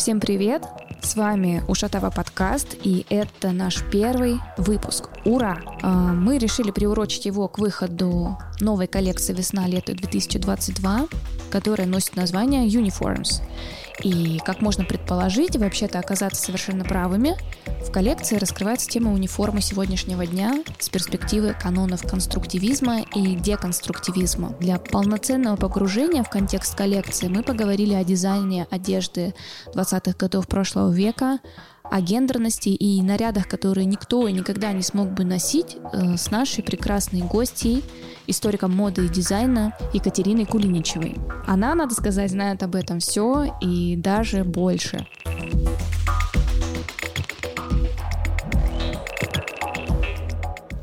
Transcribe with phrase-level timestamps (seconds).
[0.00, 0.62] Всем привет!
[1.02, 5.10] С вами Ушатава подкаст, и это наш первый выпуск.
[5.26, 5.60] Ура!
[5.82, 11.06] А, мы решили приурочить его к выходу новой коллекции «Весна-лето 2022»,
[11.50, 13.42] которая носит название «Uniforms».
[14.02, 17.36] И, как можно предположить, вообще-то оказаться совершенно правыми,
[17.86, 24.54] в коллекции раскрывается тема униформы сегодняшнего дня с перспективы канонов конструктивизма и деконструктивизма.
[24.60, 29.34] Для полноценного погружения в контекст коллекции мы поговорили о дизайне одежды
[29.74, 31.38] 20-х годов прошлого века,
[31.90, 36.62] о гендерности и нарядах, которые никто и никогда не смог бы носить э, с нашей
[36.62, 37.84] прекрасной гостьей,
[38.26, 41.16] историком моды и дизайна Екатериной Кулиничевой.
[41.46, 45.06] Она, надо сказать, знает об этом все и даже больше.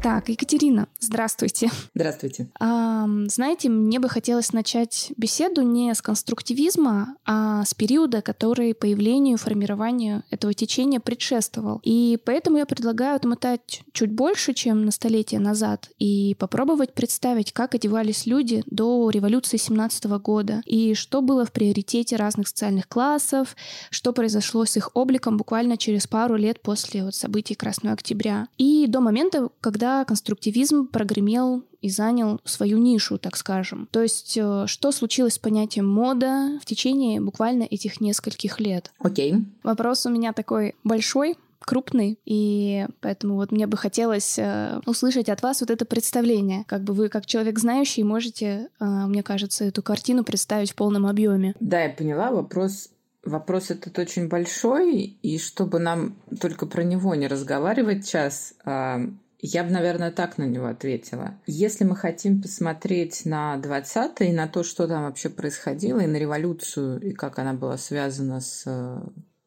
[0.08, 1.70] Так, Екатерина, здравствуйте.
[1.94, 2.48] Здравствуйте.
[2.62, 9.36] А, знаете, мне бы хотелось начать беседу не с конструктивизма, а с периода, который появлению
[9.36, 11.82] и формированию этого течения предшествовал.
[11.84, 17.76] И поэтому я предлагаю отмотать чуть больше, чем на столетие назад, и попробовать представить, как
[17.76, 23.58] одевались люди до революции 17 года, и что было в приоритете разных социальных классов,
[23.90, 28.48] что произошло с их обликом буквально через пару лет после вот событий Красного октября.
[28.58, 33.88] И до момента, когда конструктивизм прогремел и занял свою нишу, так скажем.
[33.92, 38.92] То есть, э, что случилось с понятием мода в течение буквально этих нескольких лет?
[39.00, 39.34] Окей.
[39.34, 39.46] Okay.
[39.64, 45.42] Вопрос у меня такой большой, крупный, и поэтому вот мне бы хотелось э, услышать от
[45.42, 46.64] вас вот это представление.
[46.66, 51.06] Как бы вы, как человек знающий, можете, э, мне кажется, эту картину представить в полном
[51.06, 51.56] объеме.
[51.60, 52.32] Да, я поняла.
[52.32, 52.90] Вопрос
[53.28, 59.02] Вопрос этот очень большой, и чтобы нам только про него не разговаривать сейчас, а,
[59.40, 61.40] я бы, наверное, так на него ответила.
[61.46, 67.00] Если мы хотим посмотреть на 20-е, на то, что там вообще происходило, и на революцию,
[67.02, 69.00] и как она была связана с э,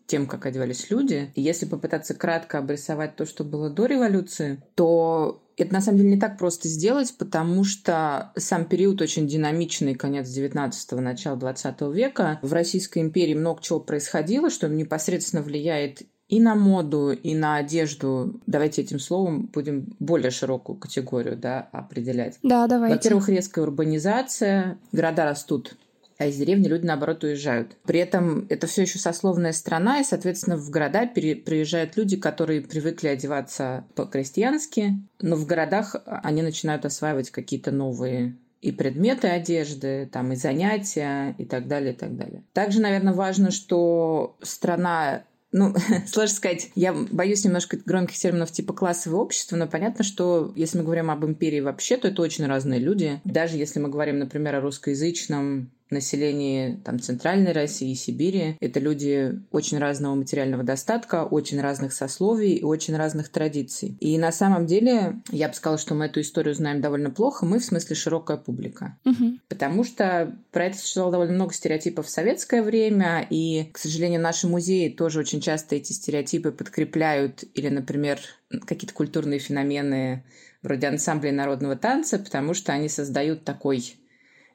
[0.07, 5.43] тем, как одевались люди, и если попытаться кратко обрисовать то, что было до революции, то
[5.57, 10.27] это на самом деле не так просто сделать, потому что сам период очень динамичный, конец
[10.29, 12.39] 19-го, начало 20 века.
[12.43, 18.41] В Российской империи много чего происходило, что непосредственно влияет и на моду, и на одежду.
[18.47, 22.39] Давайте этим словом будем более широкую категорию да, определять.
[22.45, 22.97] Да, давайте.
[22.97, 25.77] Во-первых, резкая урбанизация, города растут
[26.19, 27.79] а из деревни люди, наоборот, уезжают.
[27.87, 33.09] При этом это все еще сословная страна, и, соответственно, в города приезжают люди, которые привыкли
[33.09, 40.37] одеваться по-крестьянски, но в городах они начинают осваивать какие-то новые и предметы одежды, там и
[40.37, 42.45] занятия и так далее, и так далее.
[42.53, 45.75] Также, наверное, важно, что страна ну,
[46.07, 50.85] сложно сказать, я боюсь немножко громких терминов типа классовое общество, но понятно, что если мы
[50.85, 53.21] говорим об империи вообще, то это очень разные люди.
[53.25, 58.57] Даже если мы говорим, например, о русскоязычном населении там, Центральной России и Сибири.
[58.61, 63.97] Это люди очень разного материального достатка, очень разных сословий и очень разных традиций.
[64.01, 67.47] И на самом деле я бы сказала, что мы эту историю знаем довольно плохо.
[67.47, 68.99] Мы в смысле широкая публика.
[69.05, 69.39] Угу.
[69.49, 74.47] Потому что про это существовало довольно много стереотипов в советское время, и, к сожалению, наши
[74.47, 78.19] музеи тоже очень часто эти стереотипы подкрепляют или, например,
[78.67, 80.25] какие-то культурные феномены
[80.63, 83.97] вроде ансамблей народного танца, потому что они создают такой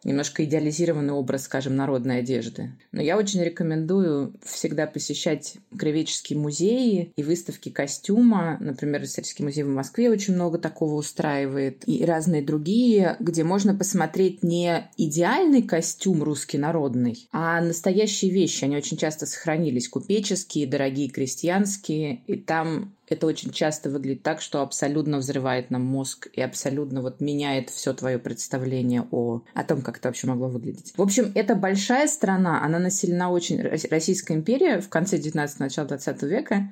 [0.05, 2.71] немножко идеализированный образ, скажем, народной одежды.
[2.93, 8.57] Но я очень рекомендую всегда посещать кривеческие музеи и выставки костюма.
[8.61, 11.83] Например, Исторический музей в Москве очень много такого устраивает.
[11.87, 18.63] И разные другие, где можно посмотреть не идеальный костюм русский народный, а настоящие вещи.
[18.63, 19.89] Они очень часто сохранились.
[19.89, 22.21] Купеческие, дорогие крестьянские.
[22.27, 27.21] И там это очень часто выглядит так, что абсолютно взрывает нам мозг и абсолютно вот
[27.21, 30.93] меняет все твое представление о, о том, как это вообще могло выглядеть.
[30.95, 33.61] В общем, это большая страна, она населена очень...
[33.61, 36.69] Российская империя в конце 19 начала 20 века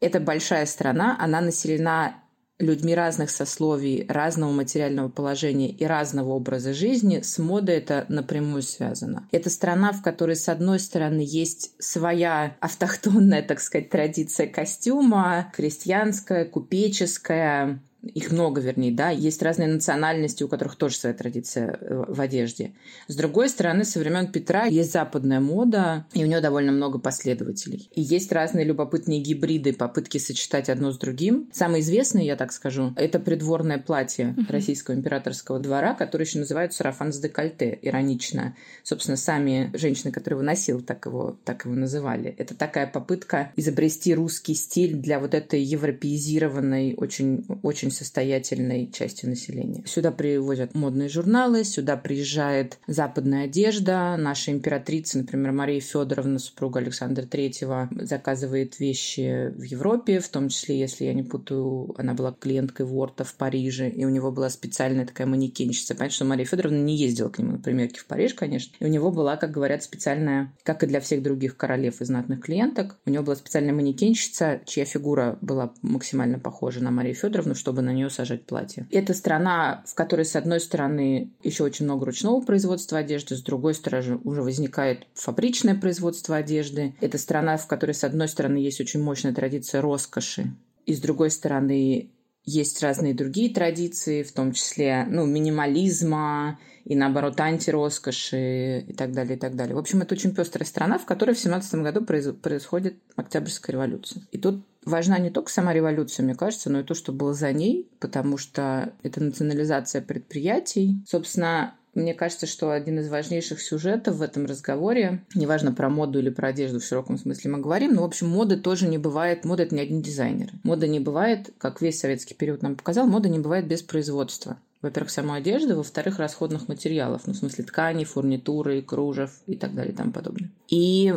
[0.00, 2.22] это большая страна, она населена
[2.58, 9.28] людьми разных сословий, разного материального положения и разного образа жизни, с модой это напрямую связано.
[9.30, 16.44] Это страна, в которой, с одной стороны, есть своя автохтонная, так сказать, традиция костюма, крестьянская,
[16.44, 22.20] купеческая, их много, вернее, да, есть разные национальности, у которых тоже своя традиция э, в
[22.20, 22.72] одежде.
[23.08, 27.90] С другой стороны, со времен Петра есть западная мода, и у нее довольно много последователей.
[27.94, 31.48] И есть разные любопытные гибриды, попытки сочетать одно с другим.
[31.52, 37.12] Самое известное, я так скажу, это придворное платье российского императорского двора, которое еще называют сарафан
[37.12, 38.56] с декольте, иронично.
[38.84, 42.34] Собственно, сами женщины, которые его носил, так его, так его называли.
[42.38, 49.26] Это такая попытка изобрести русский стиль для вот этой европеизированной, очень, очень очень состоятельной части
[49.26, 49.82] населения.
[49.86, 54.16] Сюда привозят модные журналы, сюда приезжает западная одежда.
[54.18, 60.78] Наша императрица, например, Мария Федоровна, супруга Александра Третьего, заказывает вещи в Европе, в том числе,
[60.78, 65.06] если я не путаю, она была клиенткой Ворта в Париже, и у него была специальная
[65.06, 65.94] такая манекенщица.
[65.94, 68.74] Понятно, что Мария Федоровна не ездила к нему на примерки в Париж, конечно.
[68.80, 72.40] И у него была, как говорят, специальная, как и для всех других королев и знатных
[72.40, 77.77] клиенток, у него была специальная манекенщица, чья фигура была максимально похожа на Марию Федоровну, чтобы
[77.82, 78.86] на нее сажать платье.
[78.90, 83.74] Это страна, в которой, с одной стороны, еще очень много ручного производства одежды, с другой
[83.74, 86.94] стороны, уже возникает фабричное производство одежды.
[87.00, 90.54] Это страна, в которой, с одной стороны, есть очень мощная традиция роскоши,
[90.86, 92.10] и с другой стороны,
[92.48, 99.36] есть разные другие традиции, в том числе ну, минимализма и, наоборот, антироскоши и так далее,
[99.36, 99.74] и так далее.
[99.74, 104.22] В общем, это очень пестрая страна, в которой в 17 году происходит Октябрьская революция.
[104.32, 107.52] И тут важна не только сама революция, мне кажется, но и то, что было за
[107.52, 111.02] ней, потому что это национализация предприятий.
[111.06, 116.30] Собственно, мне кажется, что один из важнейших сюжетов в этом разговоре, неважно про моду или
[116.30, 119.62] про одежду в широком смысле мы говорим, но, в общем, моды тоже не бывает, мода–
[119.64, 120.52] это не одни дизайнеры.
[120.62, 124.58] Мода не бывает, как весь советский период нам показал, мода не бывает без производства.
[124.80, 129.92] Во-первых, самой одежды, во-вторых, расходных материалов, ну, в смысле ткани, фурнитуры, кружев и так далее
[129.92, 130.50] и тому подобное.
[130.68, 131.12] И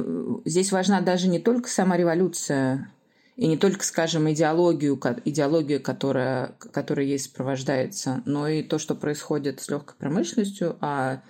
[0.45, 2.89] здесь важна даже не только сама революция
[3.35, 9.61] и не только, скажем, идеологию, идеологию которая, которая ей сопровождается, но и то, что происходит
[9.61, 11.21] с легкой промышленностью, а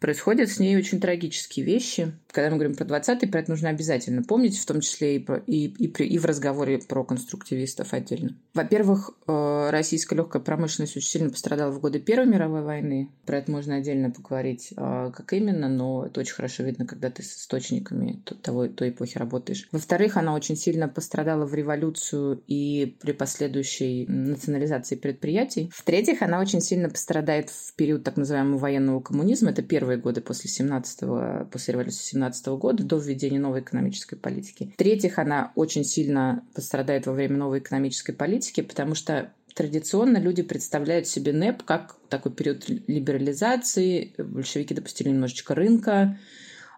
[0.00, 2.12] происходят с ней очень трагические вещи.
[2.32, 5.36] Когда мы говорим про 20-й, про это нужно обязательно помнить, в том числе и, про,
[5.46, 8.36] и, и, при, и в разговоре про конструктивистов отдельно.
[8.54, 13.10] Во-первых, э, российская легкая промышленность очень сильно пострадала в годы Первой мировой войны.
[13.26, 17.22] Про это можно отдельно поговорить, э, как именно, но это очень хорошо видно, когда ты
[17.22, 19.68] с источниками того, той эпохи работаешь.
[19.70, 25.70] Во-вторых, она очень сильно пострадала в революцию и при последующей национализации предприятий.
[25.74, 29.50] В-третьих, она очень сильно пострадает в период так называемого военного коммунизма.
[29.50, 34.72] Это первые годы после 17 после революции 17 года до введения новой экономической политики.
[34.74, 41.08] В-третьих, она очень сильно пострадает во время новой экономической политики, потому что традиционно люди представляют
[41.08, 46.18] себе НЭП как такой период либерализации, большевики допустили немножечко рынка,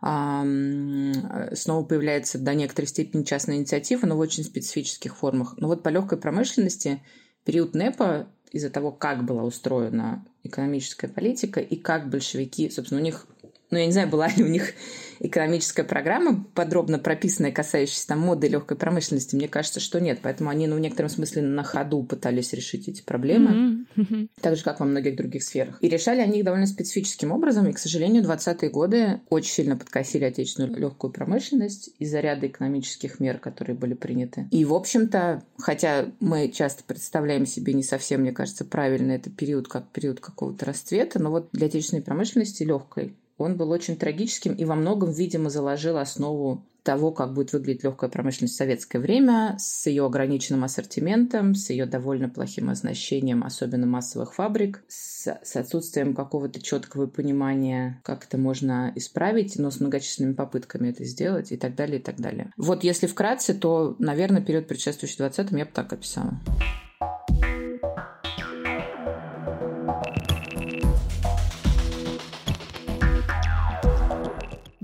[0.00, 5.54] снова появляется до некоторой степени частная инициатива, но в очень специфических формах.
[5.58, 7.02] Но вот по легкой промышленности
[7.44, 13.26] период НЭПа из-за того, как была устроена экономическая политика и как большевики, собственно, у них
[13.74, 14.72] ну, я не знаю, была ли у них
[15.20, 19.36] экономическая программа, подробно прописанная, касающаяся там моды и легкой промышленности.
[19.36, 20.20] Мне кажется, что нет.
[20.22, 23.86] Поэтому они, ну, в некотором смысле на ходу пытались решить эти проблемы.
[23.96, 24.28] Mm-hmm.
[24.40, 25.78] Так же, как во многих других сферах.
[25.80, 27.66] И решали они их довольно специфическим образом.
[27.68, 33.38] И, к сожалению, 20-е годы очень сильно подкосили отечественную легкую промышленность из-за ряда экономических мер,
[33.38, 34.48] которые были приняты.
[34.50, 39.68] И, в общем-то, хотя мы часто представляем себе не совсем, мне кажется, правильно это период
[39.68, 44.64] как период какого-то расцвета, но вот для отечественной промышленности легкой он был очень трагическим и
[44.64, 49.86] во многом, видимо, заложил основу того, как будет выглядеть легкая промышленность в советское время, с
[49.86, 56.62] ее ограниченным ассортиментом, с ее довольно плохим оснащением, особенно массовых фабрик, с, с отсутствием какого-то
[56.62, 61.98] четкого понимания, как это можно исправить, но с многочисленными попытками это сделать и так далее,
[61.98, 62.52] и так далее.
[62.58, 66.38] Вот если вкратце, то, наверное, период предшествующий 20-м я бы так описала.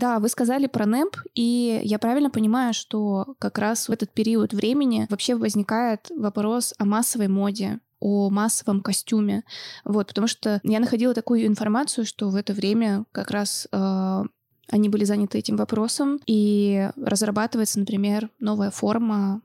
[0.00, 4.55] Да, вы сказали про НЭП, и я правильно понимаю, что как раз в этот период
[4.55, 9.44] времени вообще возникает вопрос о массовой моде, о массовом костюме.
[9.84, 14.22] Вот, потому что я находила такую информацию, что в это время как раз э,
[14.69, 19.43] они были заняты этим вопросом, и разрабатывается, например, новая форма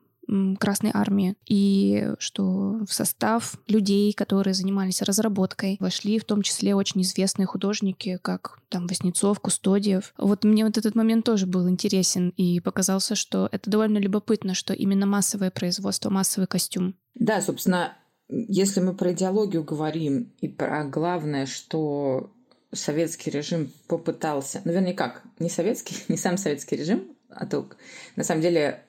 [0.59, 7.01] Красной Армии, и что в состав людей, которые занимались разработкой, вошли в том числе очень
[7.01, 10.13] известные художники, как там Васнецов, Кустодиев.
[10.17, 14.73] Вот мне вот этот момент тоже был интересен, и показался, что это довольно любопытно, что
[14.73, 16.95] именно массовое производство, массовый костюм.
[17.13, 17.93] Да, собственно,
[18.27, 22.31] если мы про идеологию говорим и про главное, что
[22.71, 27.69] советский режим попытался, вернее, как, не советский, не сам советский режим, а то,
[28.15, 28.83] на самом деле,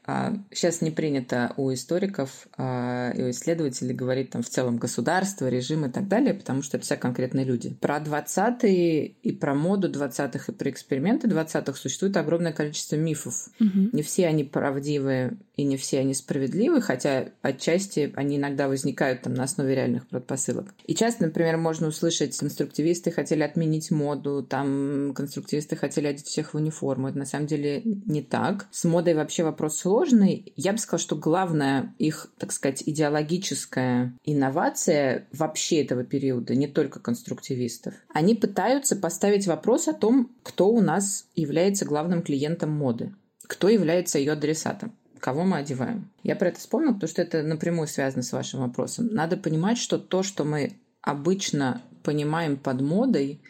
[0.50, 5.48] сейчас а, не принято у историков а, и у исследователей говорить там в целом государство,
[5.48, 7.74] режим и так далее, потому что это все конкретные люди.
[7.80, 13.48] Про 20-е и про моду 20-х и про эксперименты 20-х существует огромное количество мифов.
[13.60, 13.90] Угу.
[13.92, 19.34] Не все они правдивые и не все они справедливы, хотя отчасти они иногда возникают там
[19.34, 20.74] на основе реальных предпосылок.
[20.86, 26.56] И часто, например, можно услышать, конструктивисты хотели отменить моду, там конструктивисты хотели одеть всех в
[26.56, 27.08] униформу.
[27.08, 28.66] Это на самом деле не так.
[28.70, 30.52] С модой вообще вопрос сложный.
[30.56, 37.00] Я бы сказала, что главная их, так сказать, идеологическая инновация вообще этого периода, не только
[37.00, 43.14] конструктивистов, они пытаются поставить вопрос о том, кто у нас является главным клиентом моды,
[43.46, 46.08] кто является ее адресатом кого мы одеваем.
[46.22, 49.08] Я про это вспомнила, потому что это напрямую связано с вашим вопросом.
[49.08, 53.40] Надо понимать, что то, что мы обычно понимаем под модой,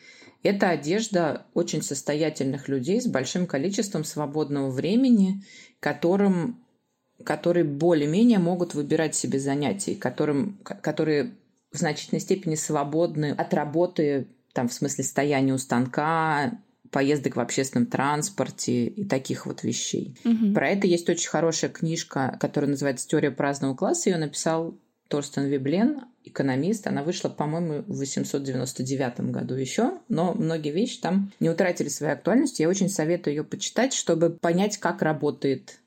[0.47, 5.43] это одежда очень состоятельных людей с большим количеством свободного времени,
[5.81, 6.65] которым,
[7.25, 11.35] которые более-менее могут выбирать себе занятия, которым, которые
[11.73, 16.59] в значительной степени свободны от работы, там, в смысле стояния у станка,
[16.91, 20.17] поездок в общественном транспорте и таких вот вещей.
[20.25, 20.55] Угу.
[20.55, 24.11] Про это есть очень хорошая книжка, которая называется «Теория праздного класса».
[24.11, 26.87] Ее написал Торстен Виблен, экономист.
[26.87, 32.63] Она вышла, по-моему, в 899 году еще, но многие вещи там не утратили своей актуальности.
[32.63, 35.79] Я очень советую ее почитать, чтобы понять, как работает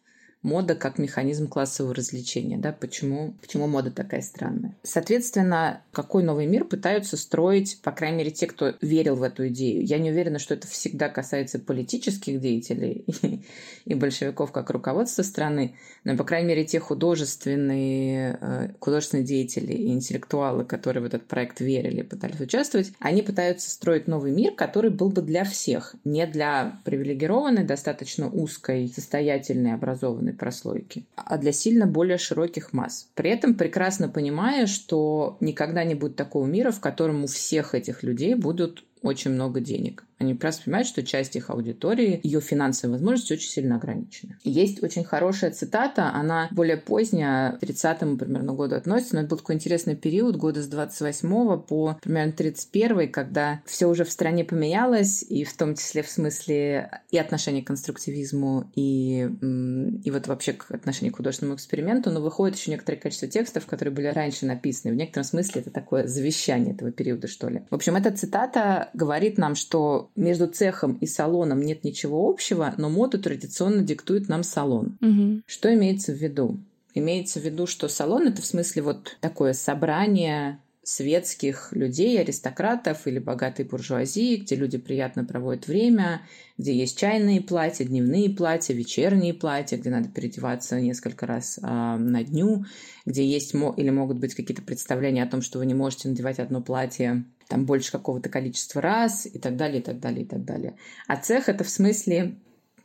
[0.42, 4.76] мода как механизм классового развлечения, да, почему, почему мода такая странная.
[4.84, 9.86] Соответственно, какой новый мир пытаются строить, по крайней мере, те, кто верил в эту идею.
[9.86, 13.44] Я не уверена, что это всегда касается политических деятелей и,
[13.86, 19.90] и большевиков как руководства страны, но, по крайней мере, те художественные, э, художественные деятели и
[19.90, 25.10] интеллектуалы, которые в этот проект верили, пытались участвовать, они пытаются строить новый мир, который был
[25.10, 31.86] бы для всех, не для привилегированной, достаточно узкой, состоятельной, образованной определенной прослойки, а для сильно
[31.86, 33.08] более широких масс.
[33.16, 38.04] При этом прекрасно понимая, что никогда не будет такого мира, в котором у всех этих
[38.04, 40.06] людей будут очень много денег.
[40.20, 44.38] Они просто понимают, что часть их аудитории, ее финансовые возможности очень сильно ограничены.
[44.44, 49.56] Есть очень хорошая цитата, она более поздняя, 30-му примерно году относится, но это был такой
[49.56, 55.46] интересный период, года с 28 по примерно 31 когда все уже в стране поменялось, и
[55.46, 61.14] в том числе в смысле и отношения к конструктивизму, и, и вот вообще к отношению
[61.14, 64.94] к художественному эксперименту, но выходит еще некоторое количество текстов, которые были раньше написаны.
[64.94, 67.62] В некотором смысле это такое завещание этого периода, что ли.
[67.70, 72.90] В общем, эта цитата говорит нам, что между цехом и салоном нет ничего общего, но
[72.90, 74.98] моду традиционно диктует нам салон.
[75.02, 75.42] Угу.
[75.46, 76.60] Что имеется в виду?
[76.94, 83.20] Имеется в виду, что салон это в смысле вот такое собрание светских людей, аристократов или
[83.20, 86.24] богатой буржуазии, где люди приятно проводят время,
[86.58, 92.24] где есть чайные платья, дневные платья, вечерние платья, где надо переодеваться несколько раз а, на
[92.24, 92.66] дню,
[93.06, 96.60] где есть или могут быть какие-то представления о том, что вы не можете надевать одно
[96.62, 100.78] платье там больше какого-то количества раз и так далее, и так далее, и так далее.
[101.08, 102.36] А цех это в смысле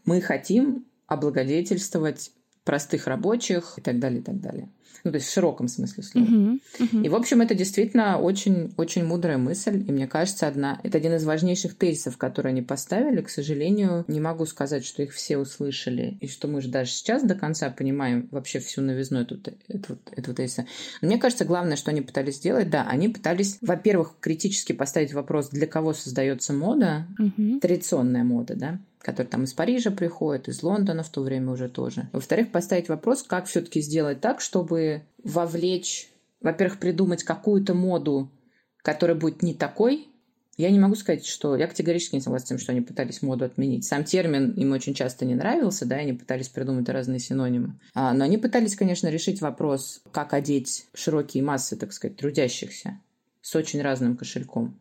[0.06, 2.32] мы хотим облагодетельствовать
[2.64, 4.68] простых рабочих и так далее, и так далее.
[5.04, 6.24] Ну, то есть в широком смысле слова.
[6.24, 7.04] Uh-huh, uh-huh.
[7.04, 9.84] И, в общем, это действительно очень, очень мудрая мысль.
[9.86, 13.20] И мне кажется, одна, это один из важнейших тезисов, которые они поставили.
[13.20, 17.22] К сожалению, не могу сказать, что их все услышали, и что мы же даже сейчас
[17.22, 20.66] до конца понимаем вообще всю новизну этого, этого, этого тезиса.
[21.02, 25.50] Но мне кажется, главное, что они пытались сделать, да, они пытались, во-первых, критически поставить вопрос,
[25.50, 27.60] для кого создается мода, uh-huh.
[27.60, 32.08] традиционная мода, да, который там из Парижа приходит, из Лондона в то время уже тоже.
[32.12, 38.30] Во-вторых, поставить вопрос, как все-таки сделать так, чтобы вовлечь, во-первых, придумать какую-то моду,
[38.78, 40.08] которая будет не такой.
[40.56, 41.56] Я не могу сказать, что...
[41.56, 43.84] Я категорически не согласна с тем, что они пытались моду отменить.
[43.84, 47.78] Сам термин им очень часто не нравился, да, они пытались придумать разные синонимы.
[47.92, 53.00] А, но они пытались, конечно, решить вопрос, как одеть широкие массы, так сказать, трудящихся
[53.42, 54.78] с очень разным кошельком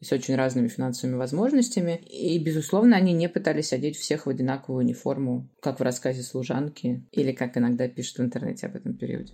[0.00, 1.96] с очень разными финансовыми возможностями.
[2.06, 7.32] И, безусловно, они не пытались одеть всех в одинаковую униформу, как в рассказе «Служанки» или
[7.32, 9.32] как иногда пишут в интернете об этом периоде.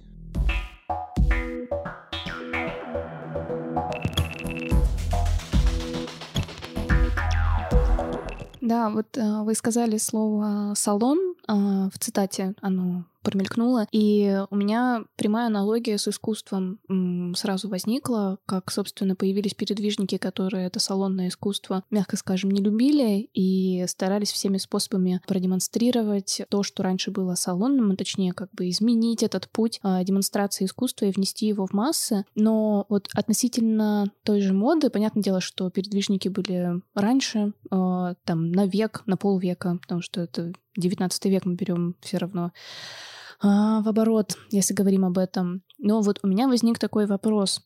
[8.61, 11.53] Да, вот э, вы сказали слово «салон», э,
[11.93, 13.87] в цитате оно промелькнуло.
[13.91, 16.79] И у меня прямая аналогия с искусством
[17.35, 23.85] сразу возникла, как, собственно, появились передвижники, которые это салонное искусство, мягко скажем, не любили и
[23.89, 29.49] старались всеми способами продемонстрировать то, что раньше было салонным, а точнее, как бы изменить этот
[29.49, 32.25] путь а, демонстрации искусства и внести его в массы.
[32.35, 38.67] Но вот относительно той же моды, понятное дело, что передвижники были раньше, а, там, на
[38.67, 42.53] век, на полвека, потому что это 19 век мы берем все равно
[43.45, 45.63] а, в оборот, если говорим об этом.
[45.77, 47.61] Но вот у меня возник такой вопрос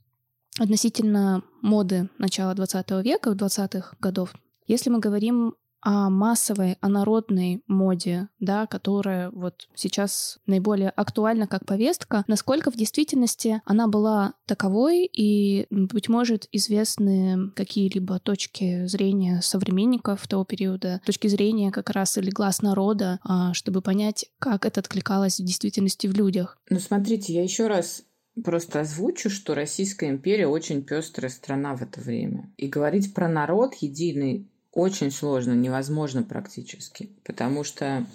[0.58, 4.34] относительно моды начала 20 века, 20-х годов.
[4.66, 11.64] Если мы говорим о массовой, о народной моде, да, которая вот сейчас наиболее актуальна как
[11.64, 20.26] повестка, насколько в действительности она была таковой, и, быть может, известны какие-либо точки зрения современников
[20.26, 25.38] того периода, точки зрения как раз или глаз народа, а, чтобы понять, как это откликалось
[25.38, 26.58] в действительности в людях.
[26.70, 28.02] Ну, смотрите, я еще раз
[28.42, 32.52] просто озвучу, что Российская империя очень пестрая страна в это время.
[32.56, 38.06] И говорить про народ единый очень сложно, невозможно практически, потому что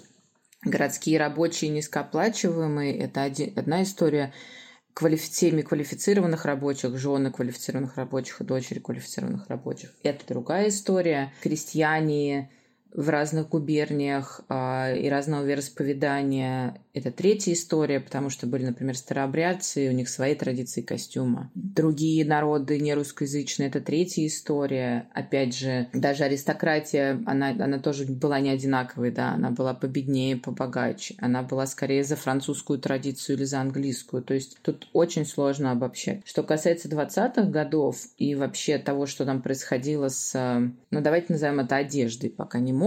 [0.62, 4.32] городские рабочие низкооплачиваемые– это один, одна история,
[4.94, 5.30] квалифи...
[5.30, 9.92] семьи квалифицированных рабочих, жены квалифицированных рабочих и дочери квалифицированных рабочих.
[10.02, 11.34] Это другая история.
[11.42, 12.50] Крестьяне
[12.94, 16.80] в разных губерниях э, и разного вероисповедания.
[16.94, 21.50] Это третья история, потому что были, например, старообрядцы, и у них свои традиции костюма.
[21.54, 25.08] Другие народы не русскоязычные– это третья история.
[25.12, 31.16] Опять же, даже аристократия, она, она тоже была не одинаковой, да, она была победнее, побогаче.
[31.18, 34.22] Она была скорее за французскую традицию или за английскую.
[34.22, 36.22] То есть тут очень сложно обобщать.
[36.24, 40.32] Что касается 20-х годов и вообще того, что там происходило с,
[40.92, 42.83] ну давайте назовем это одеждой, пока не модой,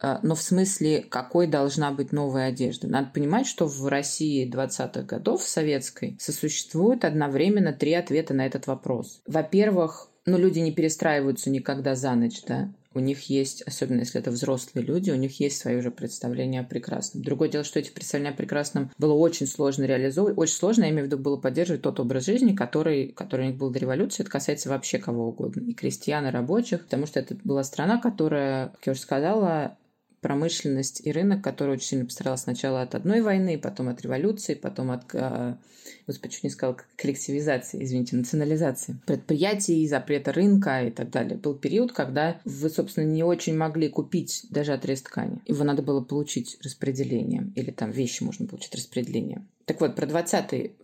[0.00, 2.88] а, но в смысле, какой должна быть новая одежда.
[2.88, 8.66] Надо понимать, что в России 20-х годов, в советской, сосуществует одновременно три ответа на этот
[8.66, 9.22] вопрос.
[9.26, 12.72] Во-первых, ну, люди не перестраиваются никогда за ночь, да.
[12.94, 16.64] У них есть, особенно если это взрослые люди, у них есть свое уже представление о
[16.64, 17.22] прекрасном.
[17.22, 20.38] Другое дело, что эти представления о прекрасном было очень сложно реализовывать.
[20.38, 23.58] Очень сложно, я имею в виду, было поддерживать тот образ жизни, который, который у них
[23.58, 24.22] был до революции.
[24.22, 25.62] Это касается вообще кого угодно.
[25.68, 26.84] И крестьян, и рабочих.
[26.84, 29.76] Потому что это была страна, которая, как я уже сказала,
[30.24, 34.90] промышленность и рынок, который очень сильно пострадал сначала от одной войны, потом от революции, потом
[34.90, 35.58] от, а,
[36.06, 41.36] господи, чуть не сказал, коллективизации, извините, национализации предприятий, запрета рынка и так далее.
[41.36, 45.42] Был период, когда вы, собственно, не очень могли купить даже отрез ткани.
[45.44, 49.46] Его надо было получить распределением, или там вещи можно получить распределением.
[49.66, 50.76] Так вот, про 20-й.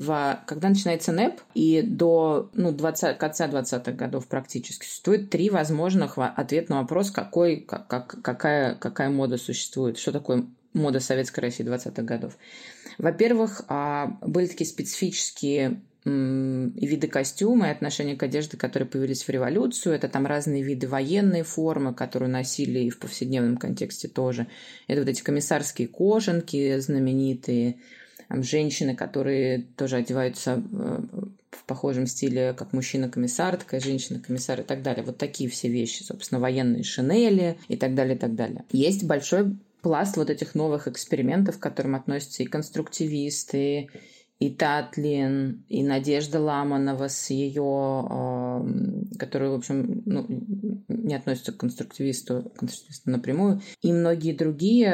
[0.46, 6.72] Когда начинается НЭП и до ну, 20, конца 20-х годов практически существует три возможных ответа
[6.72, 7.86] на вопрос, какой, как,
[8.22, 12.38] какая, какая мода существует, что такое мода Советской России 20-х годов.
[12.96, 19.28] Во-первых, а, были такие специфические и виды костюма, и отношения к одежде, которые появились в
[19.28, 19.94] революцию.
[19.94, 24.46] Это там разные виды военной формы, которые носили и в повседневном контексте тоже.
[24.86, 27.80] Это вот эти комиссарские кожанки знаменитые,
[28.30, 31.00] там, женщины, которые тоже одеваются э,
[31.50, 35.04] в похожем стиле, как мужчина-комиссар, такая женщина-комиссар и так далее.
[35.04, 38.64] Вот такие все вещи, собственно, военные шинели и так далее, и так далее.
[38.70, 43.88] Есть большой пласт вот этих новых экспериментов, к которым относятся и конструктивисты,
[44.40, 48.64] и Татлин, и Надежда Ламанова с ее,
[49.18, 50.26] которая, в общем, ну,
[50.88, 54.90] не относится к конструктивисту, конструктивисту напрямую, и многие другие.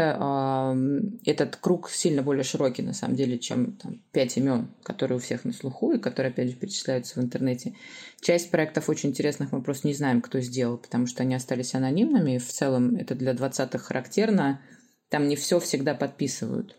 [1.25, 5.45] Этот круг сильно более широкий, на самом деле, чем там, пять имен, которые у всех
[5.45, 7.77] на слуху и которые, опять же, перечисляются в интернете.
[8.21, 12.35] Часть проектов очень интересных мы просто не знаем, кто сделал, потому что они остались анонимными,
[12.35, 14.61] и в целом это для 20-х характерно.
[15.09, 16.77] Там не все всегда подписывают.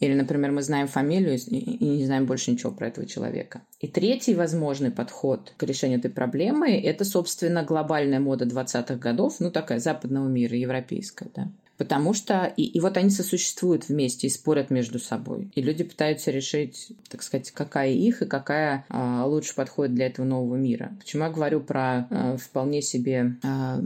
[0.00, 3.62] Или, например, мы знаем фамилию и не знаем больше ничего про этого человека.
[3.80, 9.50] И третий возможный подход к решению этой проблемы– это, собственно, глобальная мода 20-х годов, ну,
[9.50, 11.48] такая западного мира, европейская, да.
[11.76, 15.50] Потому что и, и вот они сосуществуют вместе и спорят между собой.
[15.54, 20.26] И люди пытаются решить, так сказать, какая их и какая а, лучше подходит для этого
[20.26, 20.92] нового мира.
[20.98, 23.80] Почему я говорю про а, вполне себе а,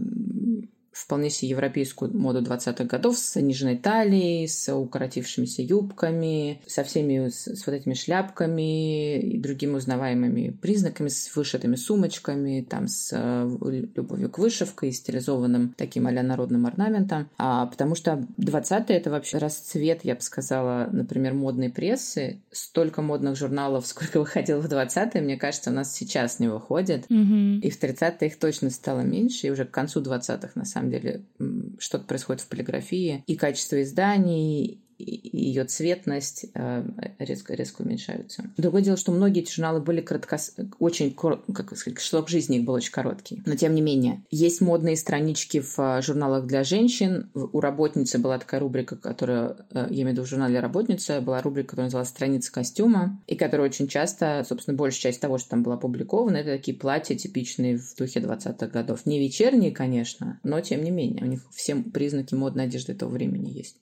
[0.95, 7.47] вполне себе европейскую моду 20-х годов с заниженной талией, с укоротившимися юбками, со всеми с,
[7.47, 14.31] с вот этими шляпками и другими узнаваемыми признаками, с вышитыми сумочками, там с э, любовью
[14.31, 17.29] к вышивке и стилизованным таким а народным орнаментом.
[17.39, 22.41] А, потому что 20-е это вообще расцвет, я бы сказала, например, модной прессы.
[22.53, 27.07] Столько модных журналов, сколько выходило в 20-е, мне кажется, у нас сейчас не выходит.
[27.11, 27.61] Mm-hmm.
[27.61, 30.91] И в 30-е их точно стало меньше, и уже к концу 20-х, на самом самом
[30.91, 31.25] деле
[31.79, 36.85] что-то происходит в полиграфии, и качество изданий, ее цветность э,
[37.19, 38.45] резко, резко уменьшаются.
[38.57, 40.55] Другое дело, что многие эти журналы были краткос...
[40.79, 43.43] очень, как сказать, срок жизни их был очень короткий.
[43.47, 47.31] Но тем не менее, есть модные странички в э, журналах для женщин.
[47.35, 51.43] У работницы была такая рубрика, которая, э, я имею в виду в журнале «Работница», была
[51.43, 55.63] рубрика, которая называлась «Страница костюма», и которая очень часто, собственно, большая часть того, что там
[55.63, 59.07] было опубликовано, это такие платья типичные в духе 20-х годов.
[59.07, 63.51] Не вечерние, конечно, но тем не менее, у них все признаки модной одежды того времени
[63.51, 63.77] есть.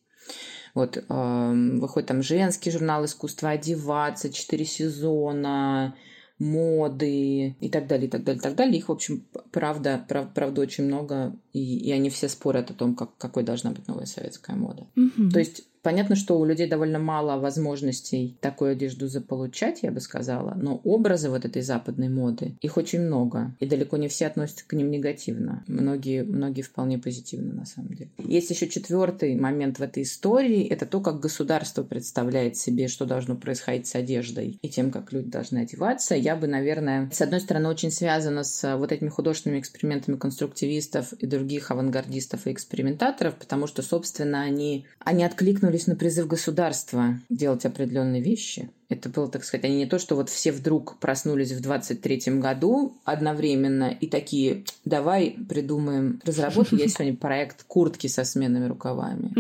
[0.75, 5.95] Вот э, выходит там женский журнал искусства одеваться, четыре сезона,
[6.39, 8.79] моды и так далее, и так далее, и так далее.
[8.79, 12.95] Их, в общем, правда, прав, правда очень много, и, и они все спорят о том,
[12.95, 14.87] как, какой должна быть новая советская мода.
[14.97, 15.31] Мгм.
[15.31, 20.55] То есть Понятно, что у людей довольно мало возможностей такую одежду заполучать, я бы сказала,
[20.55, 24.73] но образы вот этой западной моды, их очень много, и далеко не все относятся к
[24.75, 25.65] ним негативно.
[25.67, 28.11] Многие, многие вполне позитивно, на самом деле.
[28.19, 33.35] Есть еще четвертый момент в этой истории, это то, как государство представляет себе, что должно
[33.35, 36.15] происходить с одеждой и тем, как люди должны одеваться.
[36.15, 41.27] Я бы, наверное, с одной стороны, очень связана с вот этими художественными экспериментами конструктивистов и
[41.27, 45.25] других авангардистов и экспериментаторов, потому что, собственно, они, они
[45.73, 48.71] откликнулись на призыв государства делать определенные вещи.
[48.93, 52.97] Это было, так сказать, они не то, что вот все вдруг проснулись в 23-м году
[53.05, 59.33] одновременно и такие, давай придумаем, разработаем, я сегодня проект куртки со сменными рукавами.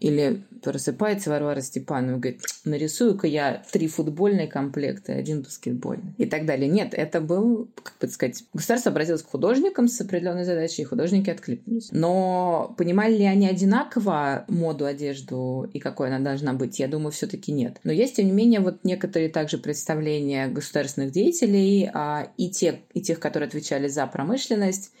[0.00, 6.14] Или просыпается Варвара Степанова и говорит, нарисую-ка я три футбольные комплекта и один баскетбольный.
[6.18, 6.68] И так далее.
[6.68, 11.30] Нет, это был, как бы сказать, государство обратилось к художникам с определенной задачей, и художники
[11.30, 11.88] откликнулись.
[11.92, 16.78] Но понимали ли они одинаково моду, одежду и какой она должна быть?
[16.78, 17.78] Я думаю, все таки нет.
[17.84, 23.00] Но есть, тем не менее, вот некоторые также представления государственных деятелей а, и, те, и
[23.00, 24.92] тех, которые отвечали за промышленность,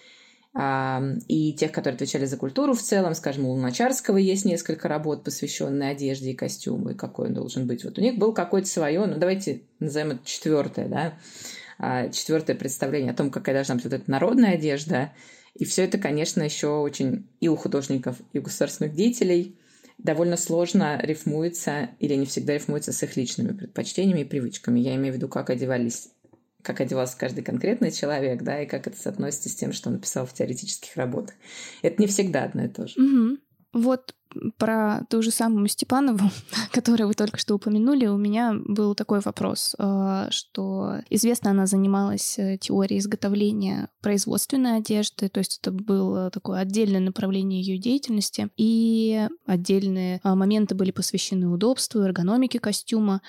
[0.54, 5.24] а, и тех, которые отвечали за культуру в целом, скажем, у Луначарского есть несколько работ,
[5.24, 7.84] посвященные одежде и костюму, и какой он должен быть.
[7.84, 11.18] Вот у них было какое-то свое, ну давайте назовем это четвертое, да,
[11.78, 15.12] а, четвертое представление о том, какая должна быть вот эта народная одежда.
[15.54, 19.56] И все это, конечно, еще очень и у художников, и у государственных деятелей
[19.98, 24.80] довольно сложно рифмуется или не всегда рифмуется с их личными предпочтениями и привычками.
[24.80, 26.10] Я имею в виду, как одевались
[26.62, 30.26] как одевался каждый конкретный человек, да, и как это соотносится с тем, что он написал
[30.26, 31.34] в теоретических работах.
[31.82, 33.00] Это не всегда одно и то же.
[33.00, 33.38] Мгм.
[33.72, 34.14] Вот
[34.56, 36.30] про ту же самую Степанову,
[36.72, 42.38] которую вы только что упомянули, у меня был такой вопрос, э, что известно, она занималась
[42.38, 49.28] э, теорией изготовления производственной одежды, то есть это было такое отдельное направление ее деятельности, и
[49.46, 53.22] отдельные а, моменты были посвящены удобству, эргономике костюма.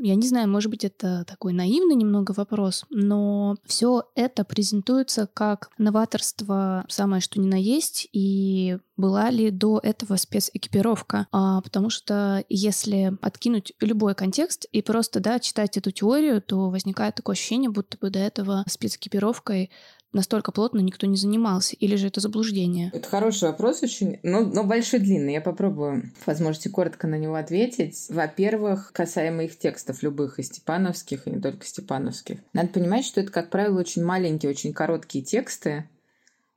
[0.00, 5.70] Я не знаю, может быть, это такой наивный немного вопрос, но все это презентуется как
[5.78, 10.16] новаторство самое что ни на есть, и была ли до этого
[10.46, 11.26] спецэкипировка?
[11.32, 17.14] А, потому что если откинуть любой контекст и просто да, читать эту теорию, то возникает
[17.14, 19.70] такое ощущение, будто бы до этого спецэкипировкой
[20.12, 21.76] настолько плотно никто не занимался.
[21.76, 22.90] Или же это заблуждение?
[22.92, 25.34] Это хороший вопрос очень, но, но большой длинный.
[25.34, 28.06] Я попробую, возможно, коротко на него ответить.
[28.08, 32.38] Во-первых, касаемо их текстов, любых и степановских, и не только степановских.
[32.52, 35.88] Надо понимать, что это, как правило, очень маленькие, очень короткие тексты,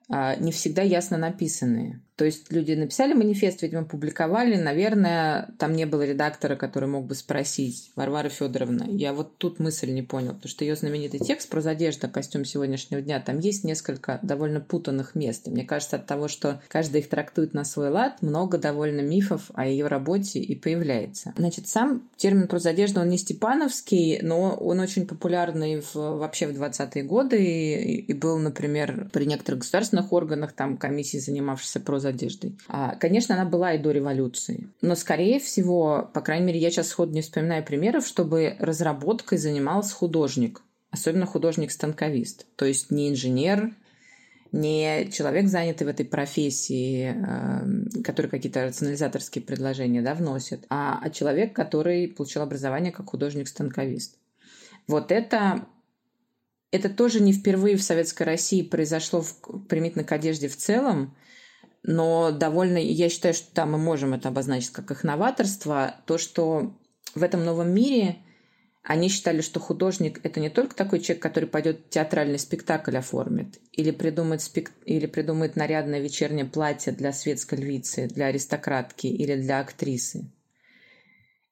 [0.09, 2.01] а, не всегда ясно написанные.
[2.19, 4.57] То есть люди написали манифест, видимо, публиковали.
[4.57, 9.89] Наверное, там не было редактора, который мог бы спросить, Варвара Федоровна, я вот тут мысль
[9.91, 14.19] не понял, потому что ее знаменитый текст про задежда, костюм сегодняшнего дня, там есть несколько
[14.21, 15.47] довольно путанных мест.
[15.47, 19.49] И мне кажется, от того, что каждый их трактует на свой лад, много довольно мифов
[19.53, 21.33] о ее работе и появляется.
[21.37, 26.61] Значит, сам термин про задежду, он не степановский, но он очень популярный в, вообще в
[26.61, 32.57] 20-е годы и, и был, например, при некоторых государственных органах, там комиссии, занимавшиеся про одеждой.
[32.67, 34.69] А, конечно, она была и до революции.
[34.81, 39.95] Но, скорее всего, по крайней мере, я сейчас сходу не вспоминаю примеров, чтобы разработкой занимался
[39.95, 40.61] художник.
[40.91, 42.45] Особенно художник-станковист.
[42.55, 43.73] То есть не инженер,
[44.51, 51.09] не человек, занятый в этой профессии, э, который какие-то рационализаторские предложения да, вносит, а, а
[51.11, 54.17] человек, который получил образование как художник-станковист.
[54.87, 55.67] Вот это
[56.71, 59.33] это тоже не впервые в Советской России произошло в,
[59.67, 61.15] примитивно к одежде в целом
[61.83, 66.77] но довольно, я считаю, что там мы можем это обозначить как их новаторство, то, что
[67.15, 68.17] в этом новом мире
[68.83, 73.91] они считали, что художник– это не только такой человек, который пойдет театральный спектакль оформит, или
[73.91, 74.71] придумает, спек...
[74.85, 80.31] или придумает нарядное вечернее платье для светской львицы, для аристократки или для актрисы.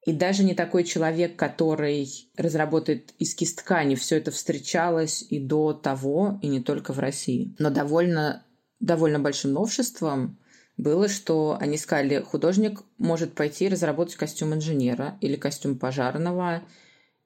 [0.06, 3.94] И даже не такой человек, который разработает эскиз ткани.
[3.94, 7.54] Все это встречалось и до того, и не только в России.
[7.58, 8.42] Но довольно
[8.80, 10.38] довольно большим новшеством
[10.76, 16.62] было, что они сказали, художник может пойти разработать костюм инженера или костюм пожарного,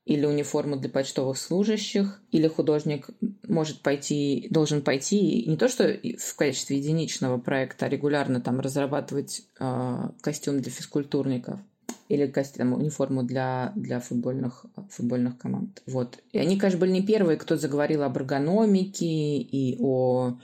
[0.04, 3.08] или униформу для почтовых служащих, или художник
[3.46, 9.42] может пойти, должен пойти не то что в качестве единичного проекта, а регулярно там разрабатывать
[9.60, 11.60] э, костюм для физкультурников
[12.08, 15.82] или костюм, униформу для, для футбольных, футбольных команд.
[15.86, 16.18] Вот.
[16.32, 20.38] И они, конечно, были не первые, кто заговорил об эргономике и о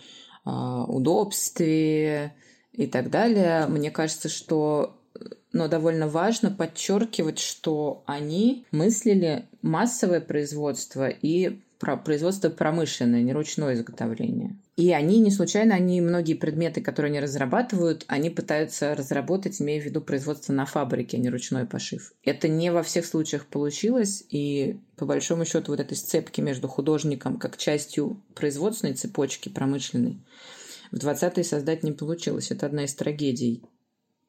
[0.89, 2.35] удобстве
[2.73, 3.67] и так далее.
[3.67, 4.95] Мне кажется, что
[5.53, 14.57] но довольно важно подчеркивать, что они мыслили массовое производство и производство промышленное, не ручное изготовление.
[14.77, 19.85] И они, не случайно, они многие предметы, которые они разрабатывают, они пытаются разработать, имея в
[19.85, 22.13] виду производство на фабрике, а не ручной пошив.
[22.25, 27.39] Это не во всех случаях получилось, и по большому счету вот этой сцепки между художником
[27.39, 30.19] как частью производственной цепочки промышленной
[30.91, 32.51] в 20-е создать не получилось.
[32.51, 33.63] Это одна из трагедий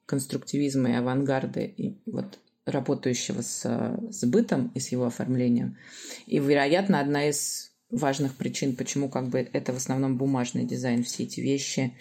[0.06, 2.40] конструктивизма и авангарда, и вот
[2.72, 3.64] работающего с,
[4.12, 5.78] с бытом и с его оформлением.
[6.26, 11.24] И, вероятно, одна из важных причин, почему как бы это в основном бумажный дизайн, все
[11.24, 11.94] эти вещи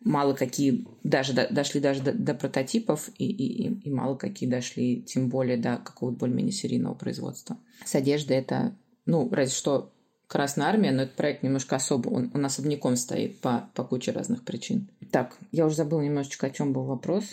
[0.00, 5.02] мало какие даже до, дошли даже до, до прототипов и, и, и мало какие дошли
[5.02, 7.58] тем более до какого-то более-менее серийного производства.
[7.84, 8.76] С одеждой это,
[9.06, 9.92] ну, разве что
[10.28, 14.44] Красная Армия, но этот проект немножко особо, он, он особняком стоит по, по куче разных
[14.44, 14.90] причин.
[15.10, 17.24] Так, я уже забыла немножечко, о чем был вопрос.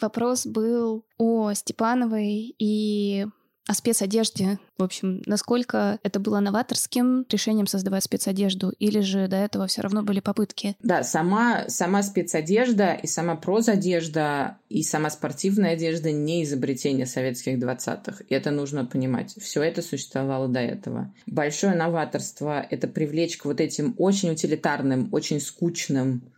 [0.00, 3.26] Вопрос был о Степановой и
[3.66, 4.58] о спецодежде.
[4.76, 10.02] В общем, насколько это было новаторским решением создавать спецодежду, или же до этого все равно
[10.02, 10.76] были попытки?
[10.82, 18.24] Да, сама, сама спецодежда и сама прозодежда и сама спортивная одежда не изобретение советских 20-х.
[18.28, 19.34] И это нужно понимать.
[19.40, 21.14] Все это существовало до этого.
[21.26, 26.33] Большое новаторство— это привлечь к вот этим очень утилитарным, очень скучным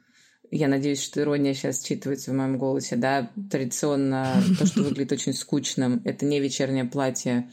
[0.51, 5.33] я надеюсь, что ирония сейчас считывается в моем голосе, да, традиционно то, что выглядит очень
[5.33, 7.51] скучным, это не вечернее платье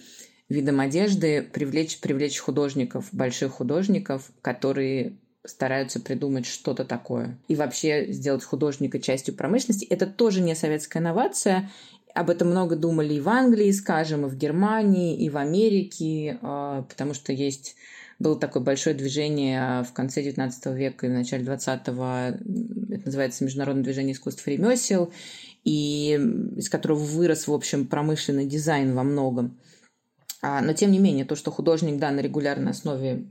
[0.49, 7.37] видом одежды, привлечь, привлечь художников, больших художников, которые стараются придумать что-то такое.
[7.47, 9.85] И вообще сделать художника частью промышленности.
[9.85, 11.69] Это тоже не советская инновация.
[12.13, 16.83] Об этом много думали и в Англии, скажем, и в Германии, и в Америке, а,
[16.83, 17.75] потому что есть
[18.19, 22.37] было такое большое движение в конце XIX века и в начале XX,
[22.93, 25.11] это называется Международное движение искусств и ремесел,
[25.63, 26.19] и
[26.55, 29.57] из которого вырос, в общем, промышленный дизайн во многом.
[30.41, 33.25] А, но, тем не менее, то, что художник, да, на регулярной основе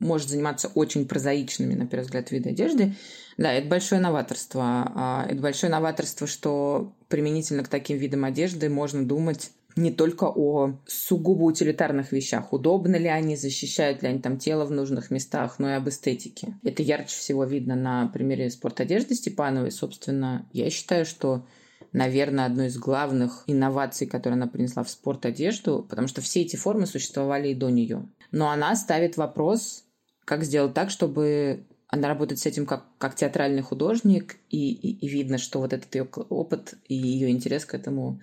[0.00, 2.94] может заниматься очень прозаичными, на первый взгляд, виды одежды,
[3.36, 4.92] да, это большое новаторство.
[4.94, 10.78] А, это большое новаторство, что применительно к таким видам одежды можно думать не только о
[10.86, 15.70] сугубо утилитарных вещах, удобны ли они, защищают ли они там тело в нужных местах, но
[15.70, 16.54] и об эстетике.
[16.62, 19.70] Это ярче всего видно на примере спортодежды Степановой.
[19.70, 21.44] Собственно, я считаю, что
[21.92, 26.56] наверное, одной из главных инноваций, которые она принесла в спорт одежду, потому что все эти
[26.56, 28.06] формы существовали и до нее.
[28.32, 29.84] Но она ставит вопрос,
[30.24, 35.08] как сделать так, чтобы она работает с этим как, как театральный художник, и, и, и
[35.08, 38.20] видно, что вот этот ее опыт и ее интерес к этому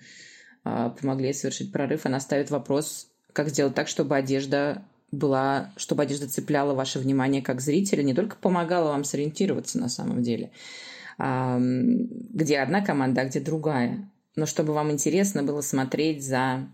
[0.64, 2.06] помогли ей совершить прорыв.
[2.06, 7.60] Она ставит вопрос, как сделать так, чтобы одежда была, чтобы одежда цепляла ваше внимание как
[7.60, 10.50] зрителя, не только помогала вам сориентироваться на самом деле,
[11.18, 16.66] а, где одна команда, а где другая, но чтобы вам интересно было смотреть за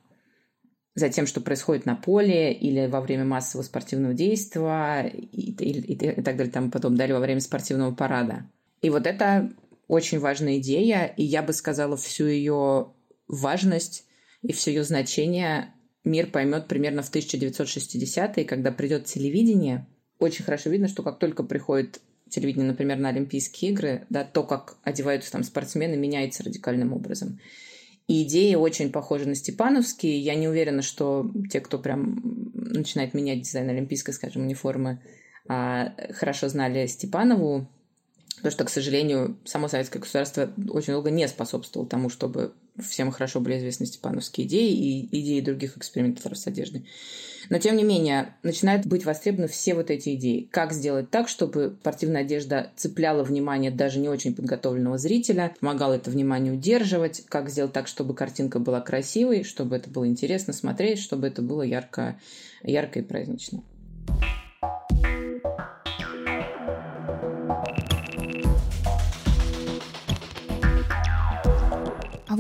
[0.97, 6.23] за тем, что происходит на поле или во время массового спортивного действия и, и, и
[6.23, 8.45] так далее, там потом далее во время спортивного парада.
[8.83, 9.51] И вот это
[9.87, 12.89] очень важная идея, и я бы сказала, всю ее
[13.31, 14.05] важность
[14.43, 15.73] и все ее значение
[16.05, 19.87] мир поймет примерно в 1960-е, когда придет телевидение.
[20.19, 24.77] Очень хорошо видно, что как только приходит телевидение, например, на Олимпийские игры, да, то, как
[24.83, 27.41] одеваются там спортсмены, меняется радикальным образом.
[28.07, 30.19] И идеи очень похожи на степановские.
[30.21, 35.03] Я не уверена, что те, кто прям начинает менять дизайн олимпийской, скажем, униформы,
[35.49, 37.69] а, хорошо знали Степанову,
[38.41, 43.41] потому что, к сожалению, само советское государство очень долго не способствовало тому, чтобы всем хорошо
[43.41, 46.87] были известны степановские идеи и идеи других экспериментаторов с одеждой.
[47.51, 50.49] Но, тем не менее, начинают быть востребованы все вот эти идеи.
[50.51, 56.11] Как сделать так, чтобы спортивная одежда цепляла внимание даже не очень подготовленного зрителя, помогала это
[56.11, 61.27] внимание удерживать, как сделать так, чтобы картинка была красивой, чтобы это было интересно смотреть, чтобы
[61.27, 62.19] это было ярко,
[62.63, 63.63] ярко и празднично.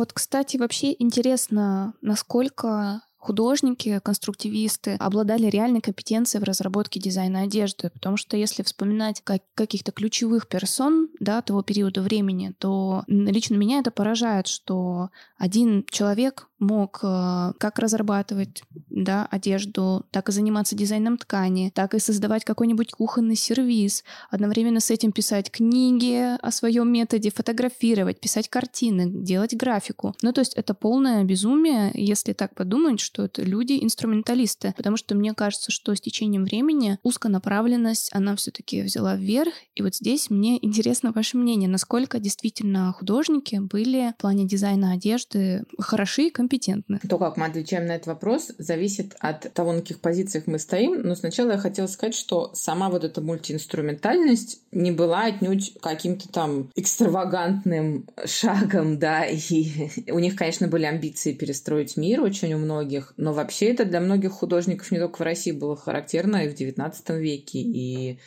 [0.01, 8.16] Вот, кстати, вообще интересно, насколько художники, конструктивисты обладали реальной компетенцией в разработке дизайна одежды, потому
[8.16, 13.90] что если вспоминать как каких-то ключевых персон да, того периода времени, то лично меня это
[13.90, 21.72] поражает, что один человек мог э, как разрабатывать да, одежду, так и заниматься дизайном ткани,
[21.74, 28.20] так и создавать какой-нибудь кухонный сервис, одновременно с этим писать книги о своем методе, фотографировать,
[28.20, 30.14] писать картины, делать графику.
[30.22, 35.35] Ну, то есть это полное безумие, если так подумать, что это люди-инструменталисты, потому что мне
[35.35, 40.59] кажется, что с течением времени узконаправленность, она все таки взяла вверх, и вот здесь мне
[40.64, 47.01] интересно ваше мнение, насколько действительно художники были в плане дизайна одежды хороши и компетентны.
[47.09, 51.03] То, как мы отвечаем на этот вопрос, зависит от того, на каких позициях мы стоим.
[51.03, 56.70] Но сначала я хотела сказать, что сама вот эта мультиинструментальность не была отнюдь каким-то там
[56.77, 62.59] экстравагантным шагом, да, и у них, конечно, были амбиции перестроить мир очень у
[63.01, 66.55] многих, но вообще это для многих художников не только в России было характерно и в
[66.55, 68.19] XIX веке, и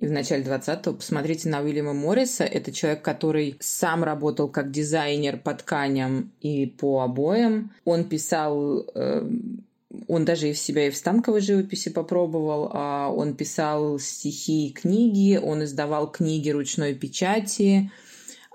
[0.00, 0.94] и в начале 20-го.
[0.94, 2.42] Посмотрите на Уильяма Морриса.
[2.42, 7.70] Это человек, который сам работал как дизайнер по тканям и по обоям.
[7.84, 9.30] Он писал э,
[10.08, 12.70] он даже и в себя и в станковой живописи попробовал.
[12.72, 17.92] А он писал стихи и книги, он издавал книги ручной печати.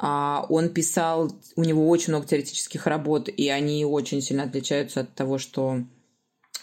[0.02, 5.14] А он писал, у него очень много теоретических работ, и они очень сильно отличаются от
[5.14, 5.84] того, что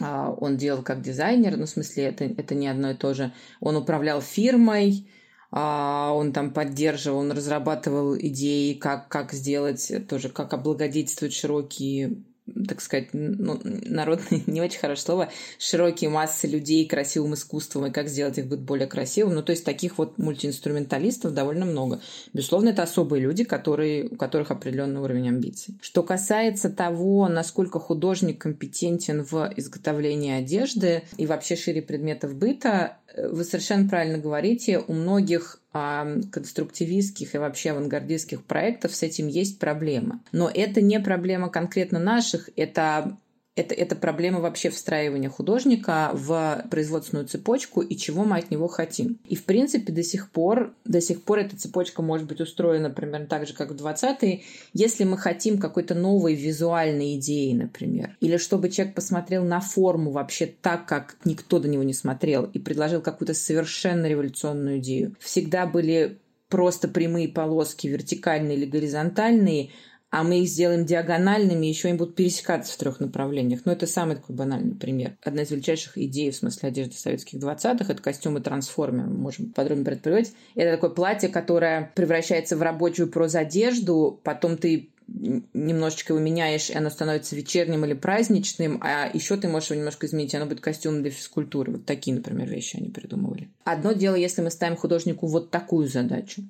[0.01, 3.33] а, он делал как дизайнер, ну, в смысле, это, это не одно и то же.
[3.61, 5.11] Он управлял фирмой,
[5.51, 12.25] а, он там поддерживал, он разрабатывал идеи, как, как сделать тоже, как облагодетельствовать широкие
[12.68, 15.28] так сказать, ну, народное не очень хорошее слово,
[15.59, 19.35] широкие массы людей красивым искусством и как сделать их быть более красивым.
[19.35, 22.00] Ну, то есть таких вот мультиинструменталистов довольно много.
[22.32, 25.74] Безусловно, это особые люди, которые, у которых определенный уровень амбиций.
[25.80, 33.44] Что касается того, насколько художник компетентен в изготовлении одежды и вообще шире предметов быта, вы
[33.44, 40.22] совершенно правильно говорите, у многих конструктивистских и вообще авангардистских проектов с этим есть проблема.
[40.33, 43.16] Но это не проблема конкретно наших, это
[43.57, 49.19] это, это проблема вообще встраивания художника в производственную цепочку и чего мы от него хотим.
[49.25, 53.27] И, в принципе, до сих пор, до сих пор эта цепочка может быть устроена примерно
[53.27, 54.42] так же, как в 20-е.
[54.75, 60.47] Если мы хотим какой-то новой визуальной идеи, например, или чтобы человек посмотрел на форму вообще
[60.47, 65.16] так, как никто до него не смотрел, и предложил какую-то совершенно революционную идею.
[65.19, 69.71] Всегда были просто прямые полоски, вертикальные или горизонтальные,
[70.11, 73.61] а мы их сделаем диагональными, еще они будут пересекаться в трех направлениях.
[73.64, 75.16] Но это самый такой банальный пример.
[75.23, 79.07] Одна из величайших идей в смысле одежды советских 20-х– это костюмы трансформер.
[79.07, 80.33] Мы можем подробно предположить.
[80.55, 86.90] Это такое платье, которое превращается в рабочую прозодежду, потом ты немножечко его меняешь, и оно
[86.90, 91.03] становится вечерним или праздничным, а еще ты можешь его немножко изменить, и оно будет костюм
[91.03, 91.73] для физкультуры.
[91.73, 93.49] Вот такие, например, вещи они придумывали.
[93.64, 96.42] Одно дело, если мы ставим художнику вот такую задачу.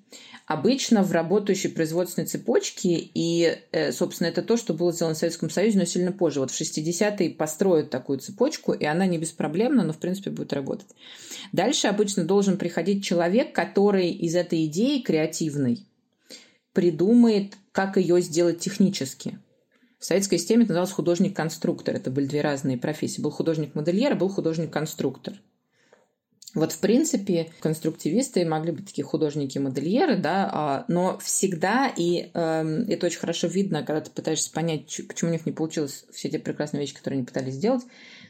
[0.46, 5.50] Обычно в работающей производственной цепочке, и, э, собственно, это то, что было сделано в Советском
[5.50, 6.40] Союзе, но сильно позже.
[6.40, 10.88] Вот в 60-е построят такую цепочку, и она не беспроблемна, но, в принципе, будет работать.
[11.52, 15.84] Дальше обычно должен приходить человек, который из этой идеи креативной
[16.76, 19.38] придумает как ее сделать технически.
[19.98, 21.94] В советской системе это называлось художник-конструктор.
[21.94, 23.22] Это были две разные профессии.
[23.22, 25.40] Был художник-модельер, а был художник-конструктор.
[26.54, 33.06] Вот, в принципе, конструктивисты могли быть такие художники-модельеры, да, а, но всегда, и э, это
[33.06, 36.80] очень хорошо видно, когда ты пытаешься понять, почему у них не получилось все те прекрасные
[36.80, 37.82] вещи, которые они пытались сделать,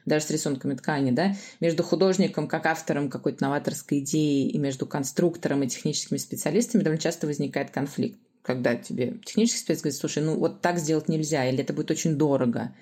[0.06, 5.62] даже с рисунками ткани, да, между художником, как автором какой-то новаторской идеи, и между конструктором
[5.62, 10.62] и техническими специалистами довольно часто возникает конфликт когда тебе технический спец говорит, слушай, ну вот
[10.62, 12.76] так сделать нельзя, или это будет очень дорого,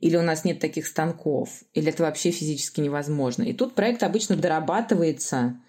[0.00, 3.42] или у нас нет таких станков, или это вообще физически невозможно.
[3.42, 5.60] И тут проект обычно дорабатывается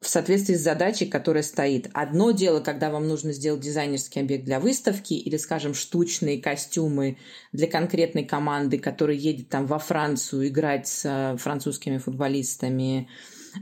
[0.00, 1.88] в соответствии с задачей, которая стоит.
[1.94, 7.18] Одно дело, когда вам нужно сделать дизайнерский объект для выставки или, скажем, штучные костюмы
[7.52, 13.08] для конкретной команды, которая едет там во Францию играть с французскими футболистами,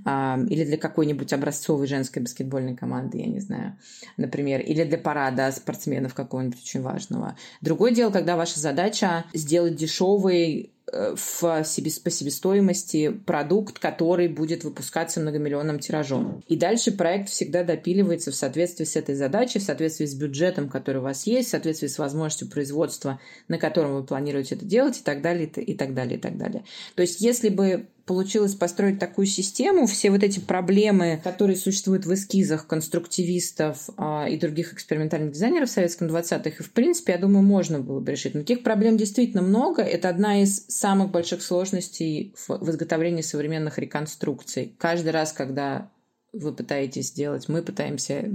[0.05, 3.79] или для какой-нибудь образцовой женской баскетбольной команды, я не знаю,
[4.17, 7.37] например, или для парада спортсменов какого-нибудь очень важного.
[7.61, 14.65] Другое дело, когда ваша задача сделать дешевый э, в себе, по себестоимости продукт, который будет
[14.65, 16.43] выпускаться многомиллионным тиражом.
[16.49, 20.99] И дальше проект всегда допиливается в соответствии с этой задачей, в соответствии с бюджетом, который
[20.99, 25.03] у вас есть, в соответствии с возможностью производства, на котором вы планируете это делать, и
[25.03, 26.65] так далее, и так далее, и так далее.
[26.95, 32.13] То есть, если бы получилось построить такую систему, все вот эти проблемы, которые существуют в
[32.13, 37.43] эскизах конструктивистов а, и других экспериментальных дизайнеров в советском 20-х, и в принципе, я думаю,
[37.43, 38.35] можно было бы решить.
[38.35, 39.83] Но таких проблем действительно много.
[39.83, 44.75] Это одна из самых больших сложностей в, в изготовлении современных реконструкций.
[44.79, 45.91] Каждый раз, когда
[46.35, 48.31] вы пытаетесь сделать, мы пытаемся,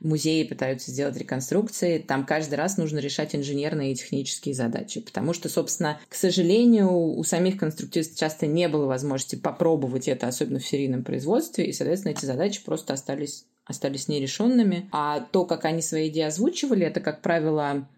[0.00, 5.48] музеи пытаются сделать реконструкции, там каждый раз нужно решать инженерные и технические задачи, потому что,
[5.48, 11.04] собственно, к сожалению, у самих конструктивистов часто не было возможности попробовать это, особенно в серийном
[11.04, 14.88] производстве, и, соответственно, эти задачи просто остались остались нерешенными.
[14.92, 17.88] А то, как они свои идеи озвучивали, это, как правило,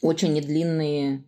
[0.00, 1.22] очень недлинные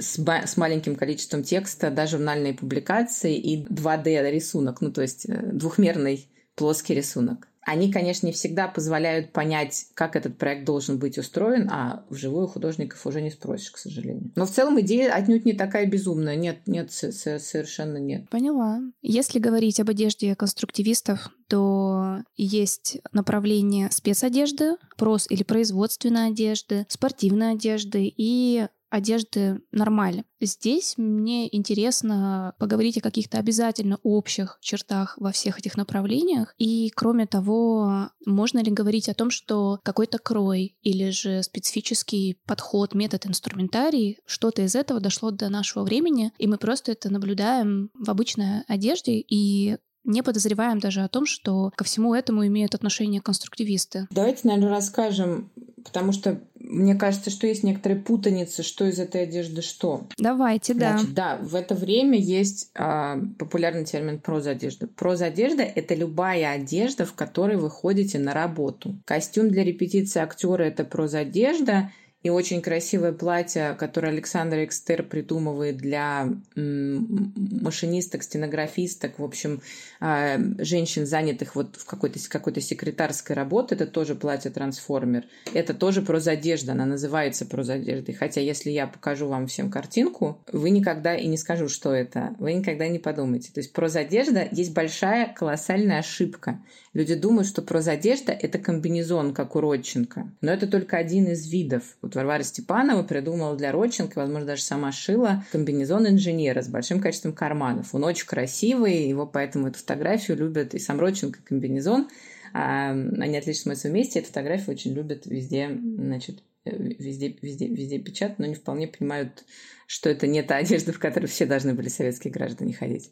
[0.00, 5.50] с, с маленьким количеством текста, да, журнальные публикации и 2D рисунок, ну то есть э,
[5.52, 7.48] двухмерный плоский рисунок.
[7.68, 13.06] Они, конечно, не всегда позволяют понять, как этот проект должен быть устроен, а вживую художников
[13.06, 14.32] уже не спросишь, к сожалению.
[14.36, 16.34] Но в целом идея отнюдь не такая безумная.
[16.34, 18.30] Нет, нет, совершенно нет.
[18.30, 18.80] Поняла.
[19.02, 28.10] Если говорить об одежде конструктивистов, то есть направление спецодежды, прос или производственной одежды, спортивной одежды
[28.16, 30.24] и одежды нормали.
[30.40, 36.54] Здесь мне интересно поговорить о каких-то обязательно общих чертах во всех этих направлениях.
[36.58, 42.94] И кроме того, можно ли говорить о том, что какой-то крой или же специфический подход,
[42.94, 48.10] метод, инструментарий, что-то из этого дошло до нашего времени, и мы просто это наблюдаем в
[48.10, 54.06] обычной одежде, и не подозреваем даже о том, что ко всему этому имеют отношение конструктивисты.
[54.10, 55.50] Давайте, наверное, расскажем,
[55.84, 60.06] потому что мне кажется, что есть некоторые путаницы, что из этой одежды что.
[60.18, 60.98] Давайте, да.
[60.98, 64.86] Значит, да, в это время есть а, популярный термин прозодежда.
[64.86, 68.98] Прозодежда– это любая одежда, в которой вы ходите на работу.
[69.04, 71.90] Костюм для репетиции актера– это прозодежда–
[72.22, 79.62] и очень красивое платье, которое Александр Экстер придумывает для машинисток, стенографисток, в общем,
[80.00, 83.76] а, женщин, занятых вот в какой-то какой секретарской работе.
[83.76, 85.26] Это тоже платье-трансформер.
[85.54, 88.14] Это тоже прозодежда, она называется прозодеждой.
[88.14, 92.34] Хотя если я покажу вам всем картинку, вы никогда и не скажу, что это.
[92.40, 93.52] Вы никогда не подумаете.
[93.52, 96.60] То есть прозодежда есть большая колоссальная ошибка.
[96.94, 100.32] Люди думают, что прозодежда– это комбинезон, как у Родченко.
[100.40, 101.96] Но это только один из видов.
[102.02, 107.32] Вот Варвара Степанова придумала для Родченко, возможно, даже сама шила комбинезон инженера с большим количеством
[107.32, 107.94] карманов.
[107.94, 112.08] Он очень красивый, его поэтому эту фотографию любят и сам Родченко комбинезон.
[112.52, 114.18] А, они отлично смотрятся вместе.
[114.18, 119.44] Эту фотографию очень любят везде, значит, везде, везде, везде печатают, но не вполне понимают,
[119.86, 123.10] что это не та одежда, в которой все должны были советские граждане ходить.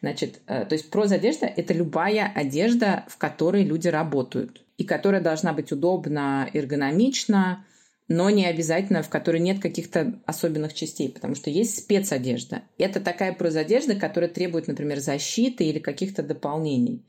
[0.00, 5.52] Значит, э, то есть прозодежда– это любая одежда, в которой люди работают, и которая должна
[5.52, 7.64] быть удобна, эргономична,
[8.08, 12.62] но не обязательно, в которой нет каких-то особенных частей, потому что есть спецодежда.
[12.78, 17.04] Это такая прозодежда, которая требует, например, защиты или каких-то дополнений.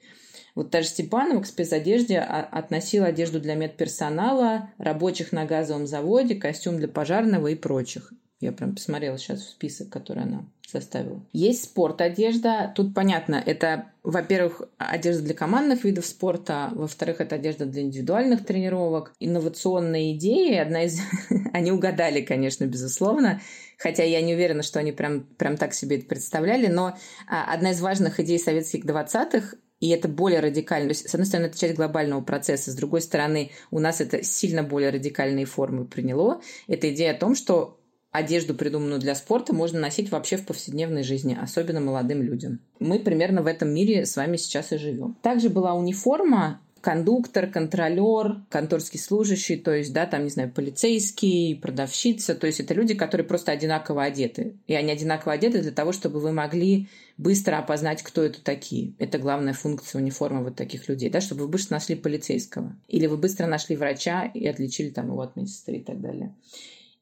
[0.56, 6.78] Вот та же Степанова к спецодежде относила одежду для медперсонала, рабочих на газовом заводе, костюм
[6.78, 8.14] для пожарного и прочих.
[8.42, 11.26] Я прям посмотрела сейчас в список, который она составила.
[11.32, 12.74] Есть спорт-одежда.
[12.76, 19.14] Тут понятно, это, во-первых, одежда для командных видов спорта, во-вторых, это одежда для индивидуальных тренировок.
[19.20, 21.00] Инновационные идеи, одна из...
[21.54, 23.42] они угадали, конечно, безусловно,
[23.78, 27.72] хотя я не уверена, что они прям, прям так себе это представляли, но а, одна
[27.72, 30.88] из важных идей советских 20-х и это более радикально.
[30.88, 34.24] То есть, с одной стороны, это часть глобального процесса, с другой стороны, у нас это
[34.24, 36.42] сильно более радикальные формы приняло.
[36.68, 37.80] Это идея о том, что
[38.18, 42.59] одежду, придуманную для спорта, можно носить вообще в повседневной жизни, особенно молодым людям.
[42.80, 45.16] Мы примерно в этом мире с вами сейчас и живем.
[45.22, 52.36] Также была униформа, кондуктор, контролер, конторский служащий, то есть, да, там, не знаю, полицейский, продавщица,
[52.36, 54.53] то есть это люди, которые просто одинаково одеты.
[54.68, 56.88] И они одинаково одеты для того, чтобы вы могли
[57.18, 58.93] быстро опознать, кто это такие.
[58.99, 62.76] Это главная функция униформы вот таких людей, да, чтобы вы быстро нашли полицейского.
[62.88, 66.36] Или вы быстро нашли врача и отличили там его от медсестры и так далее.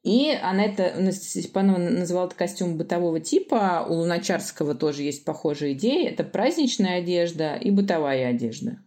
[0.04, 3.86] И она это, Степанова называла это костюм бытового типа.
[3.88, 6.10] У Луначарского тоже есть похожая идея.
[6.10, 8.78] Это праздничная одежда и бытовая одежда.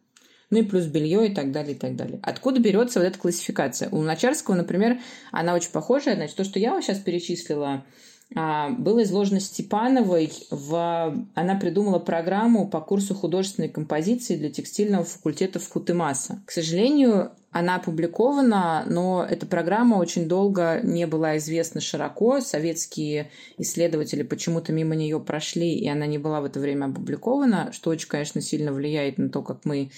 [0.52, 2.20] Ну и плюс белье и так далее, и так далее.
[2.22, 3.90] Откуда берется вот эта классификация?
[3.90, 5.00] У Луначарского, например,
[5.32, 6.16] она очень похожая.
[6.16, 7.86] Значит, то, что я вам сейчас перечислила, а,
[8.34, 10.32] было изложено Степановой.
[10.52, 11.28] В...
[11.34, 16.42] Она придумала программу по курсу художественной композиции для текстильного факультета в Хутемаса.
[16.46, 22.42] К сожалению, она опубликована, но эта программа очень долго не была известна широко.
[22.42, 27.90] Советские исследователи почему-то мимо нее прошли, и она не была в это время опубликована, что
[27.90, 29.92] очень, конечно, сильно влияет на то, как мы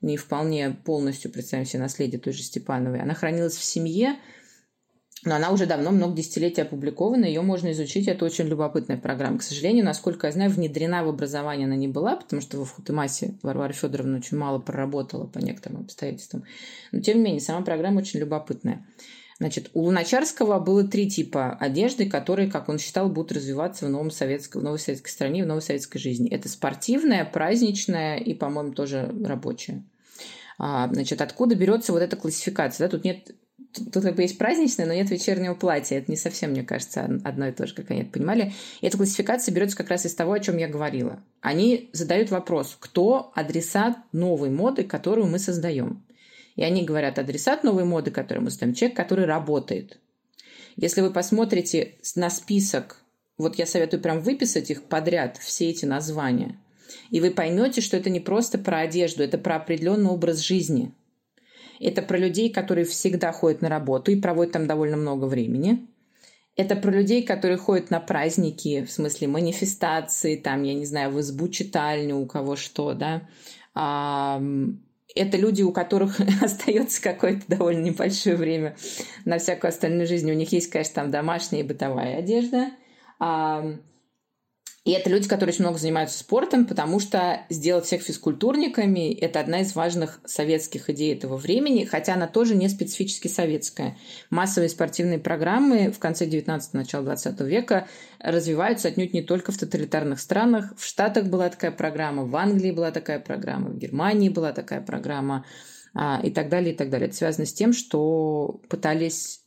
[0.00, 3.00] не вполне полностью представим себе наследие той же Степановой.
[3.00, 4.16] Она хранилась в семье,
[5.24, 9.38] но она уже давно, много десятилетий опубликована, ее можно изучить, это очень любопытная программа.
[9.38, 13.34] К сожалению, насколько я знаю, внедрена в образование она не была, потому что в Хутымасе
[13.42, 16.44] Варвара Федоровна очень мало проработала по некоторым обстоятельствам.
[16.92, 18.86] Но, тем не менее, сама программа очень любопытная.
[19.38, 24.10] Значит, у Луначарского было три типа одежды, которые, как он считал, будут развиваться в, новом
[24.10, 26.30] советском, в новой советской стране, в новой советской жизни.
[26.30, 29.82] Это спортивная, праздничная и, по-моему, тоже рабочая.
[30.56, 32.86] А, значит, откуда берется вот эта классификация?
[32.86, 32.90] Да?
[32.96, 33.32] Тут нет
[33.74, 35.98] тут как бы есть праздничное, но нет вечернего платья.
[35.98, 38.52] Это не совсем, мне кажется, одно и то же, как они это понимали.
[38.80, 41.22] И эта классификация берется как раз из того, о чем я говорила.
[41.40, 46.04] Они задают вопрос, кто адресат новой моды, которую мы создаем.
[46.56, 49.98] И они говорят, адресат новой моды, которую мы создаем, человек, который работает.
[50.76, 53.02] Если вы посмотрите на список,
[53.38, 56.58] вот я советую прям выписать их подряд, все эти названия,
[57.10, 60.92] и вы поймете, что это не просто про одежду, это про определенный образ жизни.
[61.80, 65.86] Это про людей, которые всегда ходят на работу и проводят там довольно много времени.
[66.56, 71.20] Это про людей, которые ходят на праздники, в смысле манифестации, там, я не знаю, в
[71.20, 73.22] избу читальню, у кого что, да
[75.14, 78.76] это люди, у которых остается какое-то довольно небольшое время
[79.24, 80.30] на всякую остальную жизнь.
[80.30, 82.70] У них есть, конечно, там домашняя и бытовая одежда.
[84.84, 89.62] И это люди, которые очень много занимаются спортом, потому что сделать всех физкультурниками– это одна
[89.62, 93.96] из важных советских идей этого времени, хотя она тоже не специфически советская.
[94.28, 100.20] Массовые спортивные программы в конце 19 начала 20 века развиваются отнюдь не только в тоталитарных
[100.20, 100.74] странах.
[100.76, 105.46] В Штатах была такая программа, в Англии была такая программа, в Германии была такая программа
[105.94, 107.08] а, и так далее, и так далее.
[107.08, 109.43] Это связано с тем, что пытались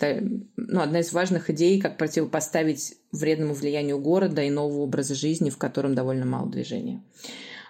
[0.00, 5.58] ну, одна из важных идей, как противопоставить вредному влиянию города и нового образа жизни, в
[5.58, 7.02] котором довольно мало движения.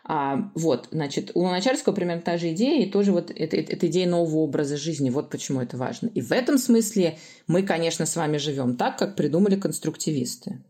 [0.08, 4.08] А, вот, значит, у Луначарского примерно та же идея, и тоже вот это, это идея
[4.08, 6.06] нового образа жизни, вот почему это важно.
[6.14, 10.62] И в этом смысле мы, конечно, с вами живем так, как придумали конструктивисты.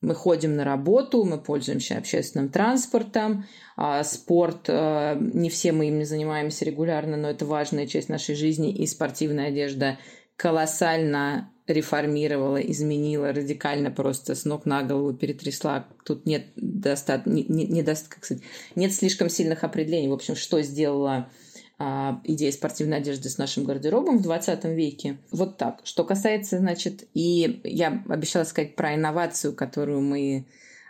[0.00, 3.44] Мы ходим на работу, мы пользуемся общественным транспортом,
[3.76, 8.34] а спорт, а, не все мы им не занимаемся регулярно, но это важная часть нашей
[8.34, 9.98] жизни, и спортивная одежда
[10.36, 15.88] колоссально реформировала, изменила, радикально просто с ног на голову перетрясла.
[16.04, 17.26] Тут нет достат...
[17.26, 18.42] не, не, не даст, как сказать,
[18.74, 20.08] нет слишком сильных определений.
[20.08, 21.30] В общем, что сделала
[21.78, 25.18] а, идея спортивной одежды с нашим гардеробом в 20 веке.
[25.30, 25.80] Вот так.
[25.84, 30.46] Что касается, значит, и я обещала сказать про инновацию, которую мы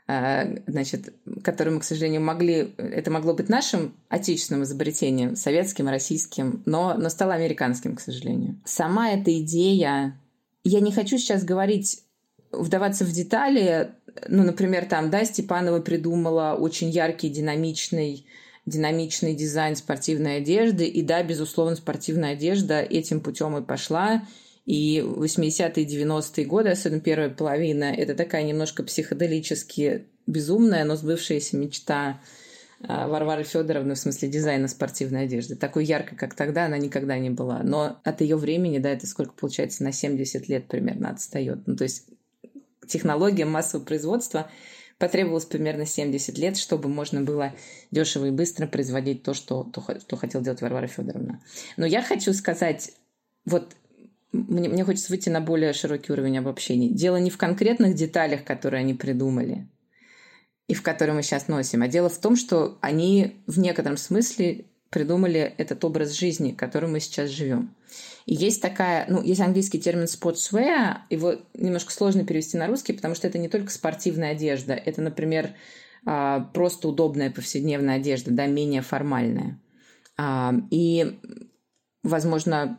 [0.06, 2.74] значит, которую мы, к сожалению, могли...
[2.76, 8.60] Это могло быть нашим отечественным изобретением, советским, российским, но, но стало американским, к сожалению.
[8.64, 10.20] Сама эта идея...
[10.66, 12.02] Я не хочу сейчас говорить,
[12.50, 13.90] вдаваться в детали.
[14.28, 18.26] Ну, например, там, да, Степанова придумала очень яркий, динамичный
[18.66, 20.86] динамичный дизайн спортивной одежды.
[20.86, 24.22] И да, безусловно, спортивная одежда этим путем и пошла.
[24.66, 32.20] И 80-е, 90-е годы, особенно первая половина, это такая немножко психоделически безумная, но сбывшаяся мечта
[32.80, 35.54] а, Варвары Федоровны в смысле дизайна спортивной одежды.
[35.54, 37.62] Такой яркой, как тогда, она никогда не была.
[37.62, 41.66] Но от ее времени, да, это сколько получается, на 70 лет примерно отстает.
[41.66, 42.06] Ну, то есть
[42.86, 44.50] технология массового производства
[44.98, 47.54] потребовалось примерно 70 лет, чтобы можно было
[47.90, 51.42] дешево и быстро производить то, что, то, что хотела делать Варвара Федоровна.
[51.76, 52.92] Но я хочу сказать,
[53.44, 53.74] вот
[54.34, 56.90] мне, мне хочется выйти на более широкий уровень обобщений.
[56.90, 59.68] Дело не в конкретных деталях, которые они придумали
[60.66, 64.64] и в которые мы сейчас носим, а дело в том, что они в некотором смысле
[64.90, 67.74] придумали этот образ жизни, которым мы сейчас живем.
[68.26, 73.14] И есть такая, ну, есть английский термин sportswear, его немножко сложно перевести на русский, потому
[73.14, 75.50] что это не только спортивная одежда, это, например,
[76.06, 79.60] а, просто удобная повседневная одежда, да, менее формальная.
[80.16, 81.18] А, и,
[82.02, 82.78] возможно,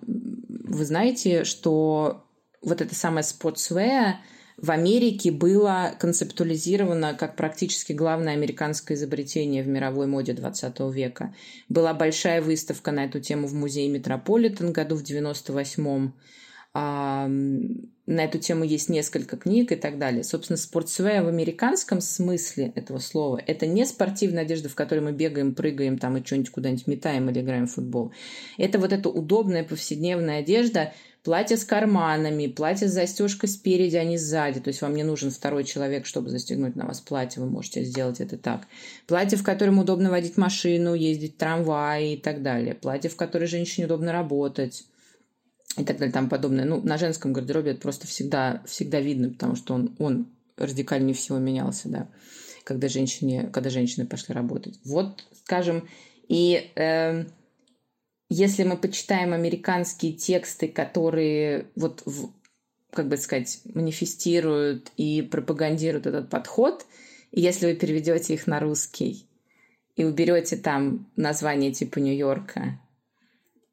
[0.68, 2.26] вы знаете, что
[2.62, 4.16] вот это самое sportswear
[4.58, 11.36] в Америке было концептуализировано как практически главное американское изобретение в мировой моде 20 века.
[11.70, 16.14] Была большая выставка на эту тему в музее Метрополитен году в 98-м.
[18.08, 20.24] На эту тему есть несколько книг и так далее.
[20.24, 25.56] Собственно, спортсвея в американском смысле этого слова– это не спортивная одежда, в которой мы бегаем,
[25.56, 28.12] прыгаем там и что-нибудь куда-нибудь метаем или играем в футбол.
[28.58, 30.94] Это вот эта удобная повседневная одежда,
[31.24, 34.60] платье с карманами, платье с застежкой спереди, а не сзади.
[34.60, 38.22] То есть вам не нужен второй человек, чтобы застегнуть на вас платье, вы можете сделать
[38.22, 38.68] это так.
[39.08, 42.76] Платье, в котором удобно водить машину, ездить в трамвае и так далее.
[42.76, 44.86] Платье, в котором женщине удобно работать
[45.78, 46.66] и так далее, там подобное.
[46.66, 51.38] Ну, на женском гардеробе это просто всегда, всегда видно, потому что он, он радикальнее всего
[51.38, 52.10] менялся, да,
[52.64, 54.80] когда, женщине, когда женщины пошли работать.
[54.86, 55.88] Вот, скажем,
[56.28, 57.26] и э,
[58.30, 62.32] если мы почитаем американские тексты, которые вот, в,
[62.92, 66.86] как бы сказать, манифестируют и пропагандируют этот подход,
[67.32, 69.28] и если вы переведете их на русский
[69.96, 72.80] и уберете там название типа Нью-Йорка,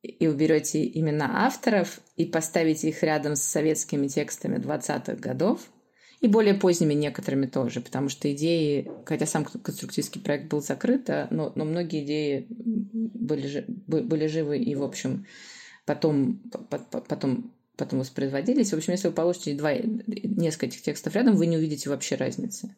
[0.02, 5.60] и уберете имена авторов и поставите их рядом с советскими текстами 20-х годов,
[6.20, 11.26] и более поздними некоторыми тоже, потому что идеи, хотя сам конструктивский проект был закрыт, а,
[11.30, 15.26] но, но многие идеи были, были живы и, в общем,
[15.84, 16.40] потом,
[17.08, 18.72] потом, потом воспроизводились.
[18.72, 22.76] В общем, если вы положите два, несколько этих текстов рядом, вы не увидите вообще разницы.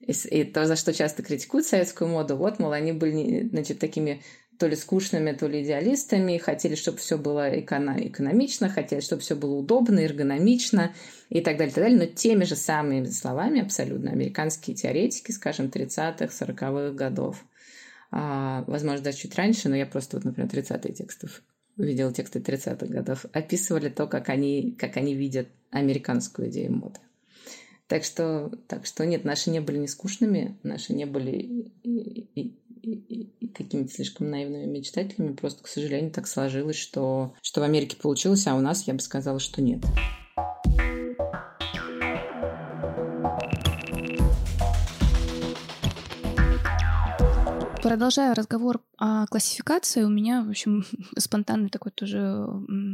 [0.00, 4.22] И, и то, за что часто критикуют советскую моду, вот, мол, они были, значит, такими
[4.58, 9.34] то ли скучными, то ли идеалистами, хотели, чтобы все было эко- экономично, хотели, чтобы все
[9.34, 10.94] было удобно, эргономично
[11.28, 11.98] и так далее, так далее.
[11.98, 17.44] Но теми же самыми словами абсолютно американские теоретики, скажем, 30-х, 40-х годов,
[18.10, 21.42] а, возможно, даже чуть раньше, но я просто, вот, например, 30-е текстов
[21.76, 27.00] видела тексты 30-х годов, описывали то, как они, как они видят американскую идею моды.
[27.86, 32.54] Так что, так что нет, наши не были не скучными, наши не были и, и,
[32.82, 35.34] и, и какими-то слишком наивными мечтателями.
[35.34, 39.00] Просто, к сожалению, так сложилось, что, что в Америке получилось, а у нас, я бы
[39.00, 39.80] сказала, что нет.
[47.92, 50.86] Продолжая разговор о классификации, у меня, в общем,
[51.18, 52.46] спонтанный такой тоже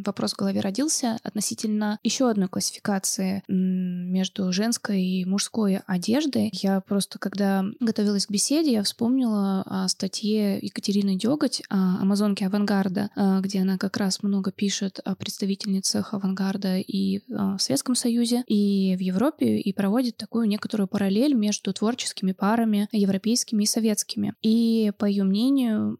[0.04, 6.50] вопрос в голове родился относительно еще одной классификации между женской и мужской одеждой.
[6.52, 13.10] Я просто, когда готовилась к беседе, я вспомнила о статье Екатерины Деготь о амазонке авангарда,
[13.14, 18.42] а, где она как раз много пишет о представительницах авангарда и а, в Советском Союзе,
[18.48, 24.34] и в Европе, и проводит такую некоторую параллель между творческими парами европейскими и советскими.
[24.42, 25.98] И по ее мнению,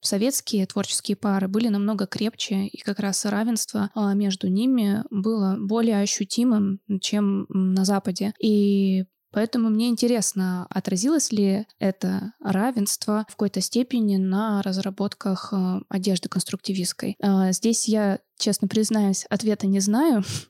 [0.00, 6.00] советские творческие пары были намного крепче, и как раз равенство а, между ними было более
[6.00, 8.32] ощутимым, чем на Западе.
[8.40, 16.28] И Поэтому мне интересно, отразилось ли это равенство в какой-то степени на разработках а, одежды
[16.28, 17.16] конструктивистской.
[17.22, 20.24] А, здесь я, честно признаюсь, ответа не знаю,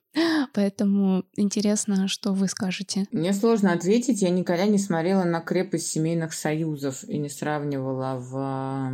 [0.52, 3.06] Поэтому интересно, что вы скажете.
[3.12, 4.22] Мне сложно ответить.
[4.22, 8.90] Я никогда не смотрела на крепость семейных союзов и не сравнивала в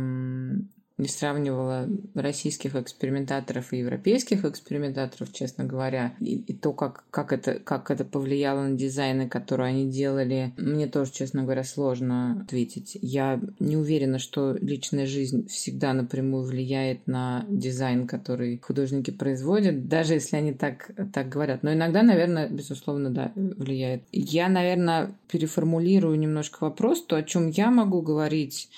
[0.97, 7.59] не сравнивала российских экспериментаторов и европейских экспериментаторов, честно говоря, и, и то, как, как, это,
[7.59, 12.97] как это повлияло на дизайны, которые они делали, мне тоже, честно говоря, сложно ответить.
[13.01, 20.15] Я не уверена, что личная жизнь всегда напрямую влияет на дизайн, который художники производят, даже
[20.15, 21.61] если они так, так говорят.
[21.61, 24.03] Но иногда, наверное, безусловно, да, влияет.
[24.11, 28.69] Я, наверное, переформулирую немножко вопрос, то, о чем я могу говорить,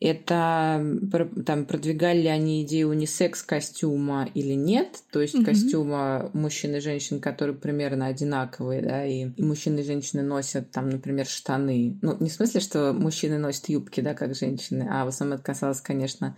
[0.00, 0.84] это
[1.44, 5.44] там продвигали ли они идею унисекс костюма или нет, то есть mm-hmm.
[5.44, 10.88] костюма мужчин и женщин, которые примерно одинаковые, да, и, и мужчины и женщины носят там,
[10.88, 11.98] например, штаны.
[12.00, 15.44] Ну, не в смысле, что мужчины носят юбки, да, как женщины, а в основном это
[15.44, 16.36] касалось, конечно,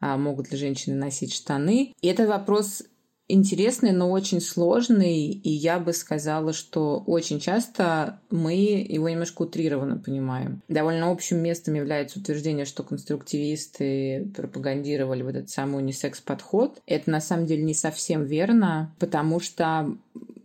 [0.00, 1.94] а могут ли женщины носить штаны.
[2.00, 2.82] И этот вопрос
[3.28, 9.98] интересный, но очень сложный, и я бы сказала, что очень часто мы его немножко утрированно
[9.98, 10.62] понимаем.
[10.68, 16.80] Довольно общим местом является утверждение, что конструктивисты пропагандировали вот этот самый унисекс-подход.
[16.86, 19.94] Это на самом деле не совсем верно, потому что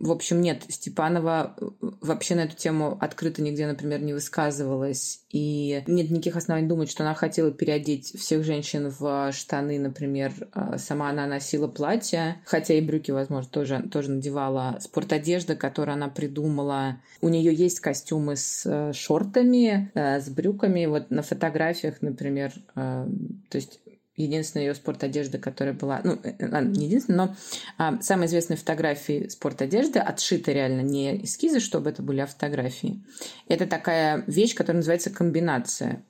[0.00, 1.56] в общем, нет, Степанова
[2.04, 5.22] вообще на эту тему открыто нигде, например, не высказывалась.
[5.30, 10.48] И нет никаких оснований думать, что она хотела переодеть всех женщин в штаны, например.
[10.52, 14.78] А сама она носила платье, хотя и брюки, возможно, тоже, тоже надевала.
[14.80, 17.00] Спортодежда, которую она придумала.
[17.20, 20.86] У нее есть костюмы с э, шортами, э, с брюками.
[20.86, 23.08] Вот на фотографиях, например, то
[23.52, 23.80] есть
[24.16, 27.36] единственная ее спортодежда, которая была, ну, э, э, ладно, не единственная, но
[27.78, 33.04] а, самые известные фотографии спортодежды отшиты реально не эскизы, чтобы это были а фотографии.
[33.48, 36.04] Это такая вещь, которая называется комбинация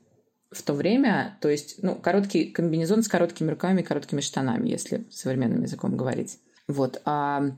[0.51, 5.07] в то время, то есть, ну, короткий комбинезон с короткими рукавами и короткими штанами, если
[5.11, 6.39] современным языком говорить.
[6.69, 7.01] Вот.
[7.05, 7.57] А,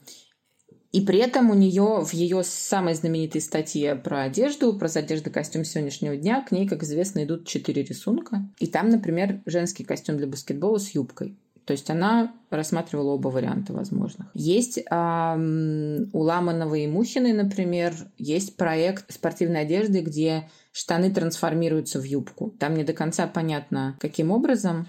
[0.97, 5.63] и при этом у нее в ее самой знаменитой статье про одежду, про одежду костюм
[5.63, 8.49] сегодняшнего дня, к ней, как известно, идут четыре рисунка.
[8.61, 11.37] И там, например, женский костюм для баскетбола с юбкой.
[11.67, 14.29] То есть она рассматривала оба варианта возможных.
[14.33, 22.05] Есть эм, у Ламанова и Мухиной, например, есть проект спортивной одежды, где штаны трансформируются в
[22.05, 22.55] юбку.
[22.59, 24.87] Там не до конца понятно, каким образом,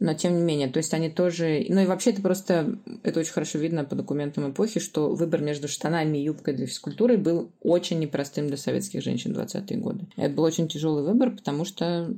[0.00, 1.64] но тем не менее, то есть они тоже...
[1.68, 5.68] Ну и вообще это просто, это очень хорошо видно по документам эпохи, что выбор между
[5.68, 10.06] штанами и юбкой для физкультуры был очень непростым для советских женщин в 20-е годы.
[10.16, 12.14] Это был очень тяжелый выбор, потому что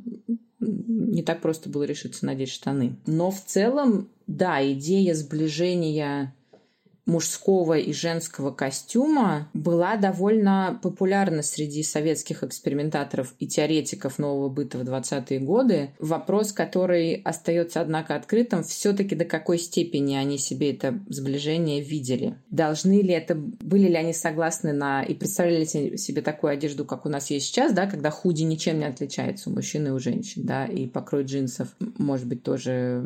[0.61, 2.97] не так просто было решиться надеть штаны.
[3.07, 6.35] Но в целом, да, идея сближения
[7.07, 14.82] мужского и женского костюма была довольно популярна среди советских экспериментаторов и теоретиков нового быта в
[14.82, 15.90] 20-е годы.
[16.00, 22.36] Вопрос, который остается, однако, открытым, все-таки до какой степени они себе это сближение видели.
[22.50, 27.07] Должны ли это, были ли они согласны на и представляли ли себе такую одежду, как
[27.07, 30.42] у нас есть сейчас, да, когда худи ничем не отличается у мужчин и у женщин,
[30.44, 33.04] да, и покрой джинсов может быть тоже,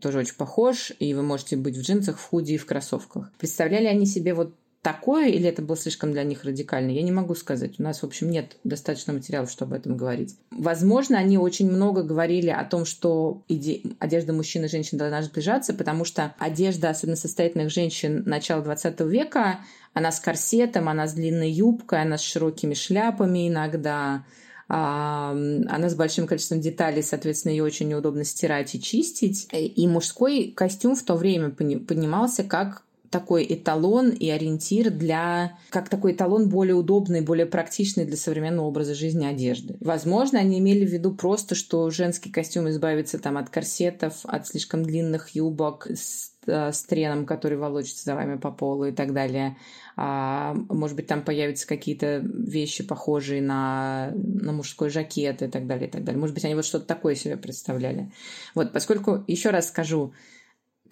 [0.00, 3.31] тоже очень похож, и вы можете быть в джинсах, в худи и в кроссовках.
[3.38, 7.36] Представляли они себе вот такое, или это было слишком для них радикально, я не могу
[7.36, 7.78] сказать.
[7.78, 10.36] У нас, в общем, нет достаточно материалов, чтобы об этом говорить.
[10.50, 13.82] Возможно, они очень много говорили о том, что иде...
[14.00, 19.60] одежда мужчин и женщин должна сближаться, потому что одежда, особенно состоятельных женщин начала 20 века,
[19.94, 24.24] она с корсетом, она с длинной юбкой, она с широкими шляпами иногда,
[24.66, 29.46] она с большим количеством деталей, соответственно, ее очень неудобно стирать и чистить.
[29.52, 32.82] И мужской костюм в то время понимался как
[33.12, 38.94] такой эталон и ориентир для, как такой эталон более удобный, более практичный для современного образа
[38.94, 39.76] жизни одежды.
[39.80, 44.82] Возможно, они имели в виду просто, что женский костюм избавится там от корсетов, от слишком
[44.82, 49.58] длинных юбок с, э, с треном, который волочится за вами по полу и так далее.
[49.94, 55.88] А, может быть, там появятся какие-то вещи, похожие на, на мужской жакет и так далее,
[55.88, 56.18] и так далее.
[56.18, 58.10] Может быть, они вот что-то такое себе представляли.
[58.54, 60.14] Вот, поскольку, еще раз скажу,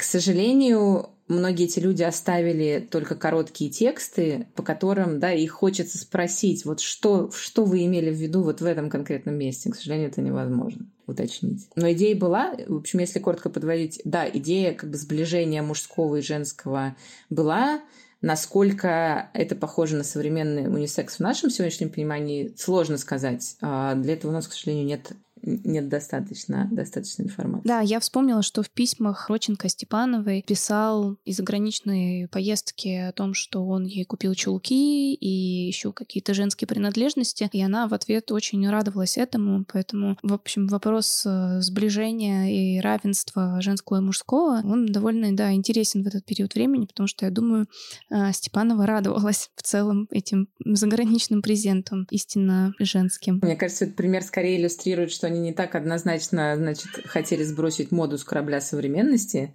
[0.00, 6.64] к сожалению, многие эти люди оставили только короткие тексты, по которым, да, их хочется спросить,
[6.64, 9.70] вот что, что вы имели в виду вот в этом конкретном месте.
[9.70, 11.68] К сожалению, это невозможно уточнить.
[11.76, 16.22] Но идея была, в общем, если коротко подводить, да, идея как бы сближения мужского и
[16.22, 16.96] женского
[17.28, 17.82] была,
[18.22, 23.56] Насколько это похоже на современный унисекс в нашем сегодняшнем понимании, сложно сказать.
[23.62, 25.12] А для этого у нас, к сожалению, нет
[25.42, 27.66] нет достаточно, достаточно информации.
[27.66, 33.66] Да, я вспомнила, что в письмах Роченко Степановой писал из заграничной поездки о том, что
[33.66, 39.16] он ей купил чулки и еще какие-то женские принадлежности, и она в ответ очень радовалась
[39.16, 45.52] этому, поэтому, в общем, вопрос э, сближения и равенства женского и мужского, он довольно, да,
[45.52, 47.66] интересен в этот период времени, потому что, я думаю,
[48.10, 53.40] э, Степанова радовалась в целом этим заграничным презентом, истинно женским.
[53.42, 58.18] Мне кажется, этот пример скорее иллюстрирует, что они не так однозначно, значит, хотели сбросить моду
[58.18, 59.54] с корабля современности.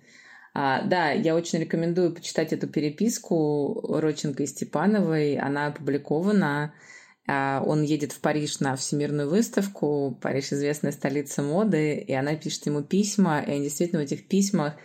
[0.54, 5.36] А, да, я очень рекомендую почитать эту переписку Роченко и Степановой.
[5.38, 6.74] Она опубликована.
[7.28, 10.18] А, он едет в Париж на всемирную выставку.
[10.22, 11.96] Париж– известная столица моды.
[11.96, 13.42] И она пишет ему письма.
[13.42, 14.76] И они действительно в этих письмах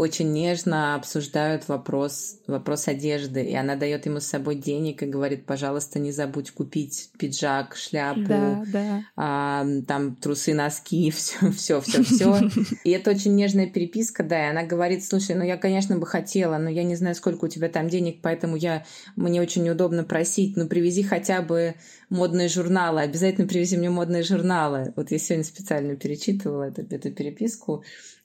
[0.00, 3.44] очень нежно обсуждают вопрос, вопрос одежды.
[3.44, 8.22] И она дает ему с собой денег и говорит, пожалуйста, не забудь купить пиджак, шляпу,
[8.22, 9.02] да, да.
[9.14, 12.40] А, там трусы, носки, все, все, все, все.
[12.84, 14.46] И это очень нежная переписка, да.
[14.46, 17.48] И она говорит, слушай, ну я, конечно, бы хотела, но я не знаю, сколько у
[17.48, 18.86] тебя там денег, поэтому я,
[19.16, 21.74] мне очень неудобно просить, ну привези хотя бы
[22.08, 24.94] модные журналы, обязательно привези мне модные журналы.
[24.96, 27.84] Вот я сегодня специально перечитывала эту, эту переписку.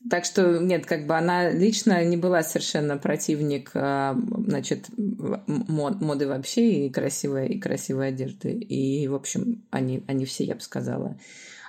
[0.10, 6.28] Так что, нет, как бы она лично не была совершенно противник, а, значит, мод, моды
[6.28, 8.52] вообще и красивой, и красивой одежды.
[8.52, 11.18] И, в общем, они, они все, я бы сказала.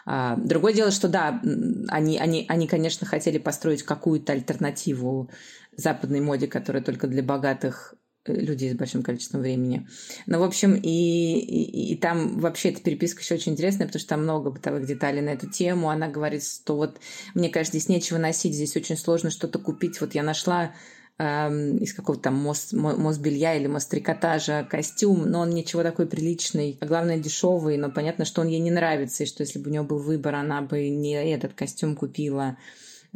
[0.04, 1.40] А, другое дело, что да,
[1.88, 5.30] они, они, они, конечно, хотели построить какую-то альтернативу
[5.76, 7.94] западной моде, которая только для богатых
[8.28, 9.86] людей с большим количеством времени.
[10.26, 14.08] Ну, в общем, и, и, и там вообще эта переписка еще очень интересная, потому что
[14.08, 15.90] там много бытовых деталей на эту тему.
[15.90, 16.98] Она говорит, что вот,
[17.34, 20.00] мне кажется, здесь нечего носить, здесь очень сложно что-то купить.
[20.00, 20.72] Вот я нашла
[21.18, 26.86] эм, из какого-то там мост, Мосбелья или Мострикотажа костюм, но он ничего такой приличный, а
[26.86, 29.82] главное дешевый, но понятно, что он ей не нравится, и что если бы у нее
[29.82, 32.56] был выбор, она бы не этот костюм купила.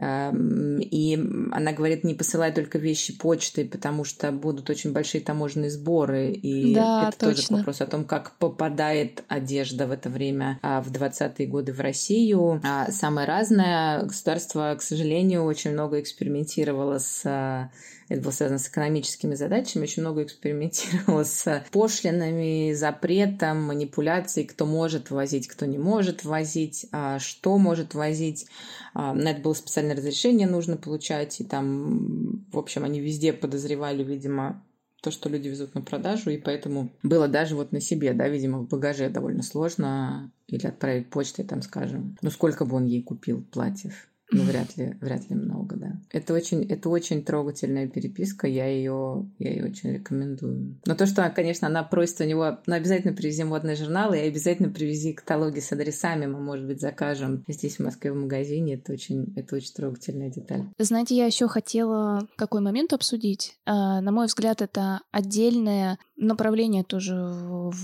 [0.00, 1.14] И
[1.52, 6.32] она говорит, не посылай только вещи почтой, потому что будут очень большие таможенные сборы.
[6.32, 7.34] И да, это точно.
[7.34, 11.80] тоже вопрос о том, как попадает одежда в это время а, в 20-е годы в
[11.80, 12.60] Россию.
[12.64, 14.02] А самое разное.
[14.04, 17.70] Государство, к сожалению, очень много экспериментировало с а,
[18.10, 25.10] это было связано с экономическими задачами, очень много экспериментировала с пошлинами, запретом, манипуляцией, кто может
[25.10, 28.46] ввозить, кто не может ввозить, а что может ввозить.
[28.94, 34.02] А, на это было специальное разрешение нужно получать, и там, в общем, они везде подозревали,
[34.02, 34.60] видимо,
[35.02, 38.58] то, что люди везут на продажу, и поэтому было даже вот на себе, да, видимо,
[38.58, 43.44] в багаже довольно сложно или отправить почтой, там, скажем, ну, сколько бы он ей купил
[43.52, 44.08] платьев.
[44.32, 46.00] Ну, вряд ли, вряд ли много, да.
[46.10, 50.78] Это очень, это очень трогательная переписка, я ее, я ее очень рекомендую.
[50.86, 54.70] Но то, что, конечно, она просит у него, ну, обязательно привези модные журналы и обязательно
[54.70, 58.74] привези каталоги с адресами, мы, может быть, закажем здесь, в Москве, в магазине.
[58.74, 60.64] Это очень, это очень трогательная деталь.
[60.78, 63.56] Знаете, я еще хотела какой момент обсудить.
[63.66, 67.74] А, на мой взгляд, это отдельное направление тоже в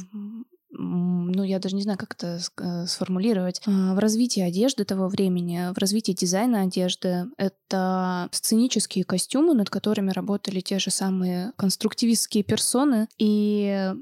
[0.70, 5.72] ну, я даже не знаю, как это э, сформулировать, а, в развитии одежды того времени,
[5.74, 7.26] в развитии дизайна одежды.
[7.38, 13.08] Это сценические костюмы, над которыми работали те же самые конструктивистские персоны.
[13.18, 13.92] И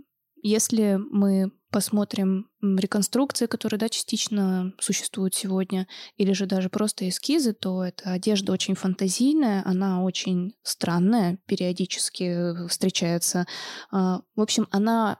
[0.42, 7.82] если мы посмотрим реконструкции, которые, да, частично существуют сегодня, или же даже просто эскизы, то
[7.82, 13.46] эта одежда очень фантазийная, она очень странная, периодически встречается.
[13.90, 15.18] А, в общем, она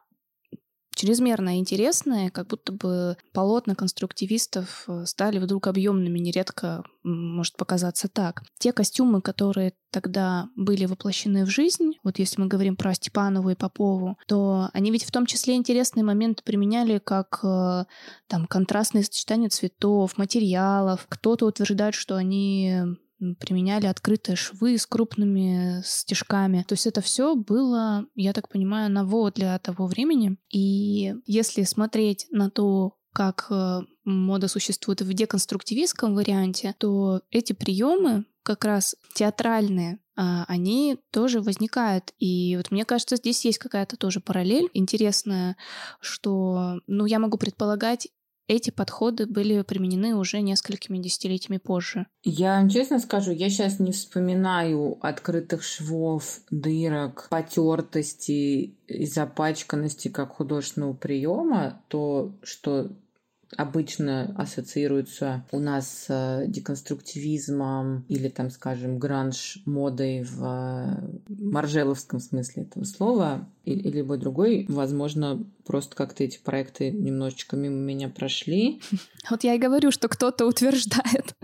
[0.95, 8.43] чрезмерно интересные, как будто бы полотна конструктивистов э, стали вдруг объемными, нередко может показаться так.
[8.59, 13.55] Те костюмы, которые тогда были воплощены в жизнь, вот если мы говорим про Степанову и
[13.55, 17.85] Попову, то они ведь в том числе интересные моменты применяли как э,
[18.27, 21.07] там контрастные сочетания цветов, материалов.
[21.09, 22.97] Кто-то утверждает, что они
[23.39, 26.65] применяли открытые швы с крупными стежками.
[26.67, 30.37] То есть это все было, я так понимаю, ново для того времени.
[30.51, 38.25] И если смотреть на то, как э, мода существует в деконструктивистском варианте, то эти приемы
[38.43, 42.13] как раз театральные, а, они тоже возникают.
[42.19, 45.57] И вот мне кажется, здесь есть какая-то тоже параллель интересная,
[46.01, 48.09] что, ну, я могу предполагать,
[48.47, 52.07] эти подходы были применены уже несколькими десятилетиями позже.
[52.23, 60.33] Я вам честно скажу, я сейчас не вспоминаю открытых швов, дырок, потертости и запачканности как
[60.37, 62.91] художественного приема, то, что
[63.57, 72.85] обычно ассоциируется у нас с деконструктивизмом или, там, скажем, гранж-модой в э, маржеловском смысле этого
[72.85, 78.81] слова, или любой другой, возможно, просто как-то эти проекты немножечко мимо меня прошли.
[79.31, 81.35] Вот я и говорю, что кто-то утверждает.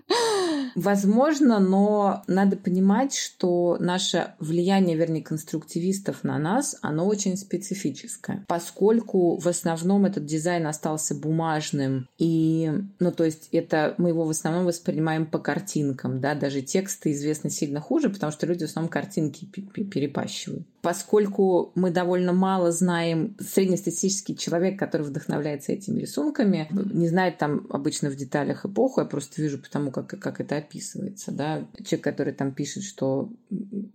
[0.74, 8.44] Возможно, но надо понимать, что наше влияние, вернее, конструктивистов на нас, оно очень специфическое.
[8.48, 14.30] Поскольку в основном этот дизайн остался бумажным, и, ну, то есть это мы его в
[14.30, 18.90] основном воспринимаем по картинкам, да, даже тексты известны сильно хуже, потому что люди в основном
[18.90, 27.38] картинки перепащивают поскольку мы довольно мало знаем, среднестатистический человек, который вдохновляется этими рисунками, не знает
[27.38, 31.32] там обычно в деталях эпоху, я просто вижу потому, как, как это описывается.
[31.32, 31.66] Да?
[31.84, 33.30] Человек, который там пишет, что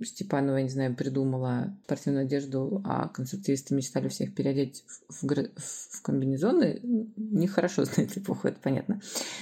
[0.03, 6.01] Степанова, я не знаю, придумала спортивную одежду, а конструктивисты мечтали всех переодеть в, в, в
[6.01, 6.79] комбинезоны,
[7.17, 9.01] нехорошо знает эпоху, это понятно.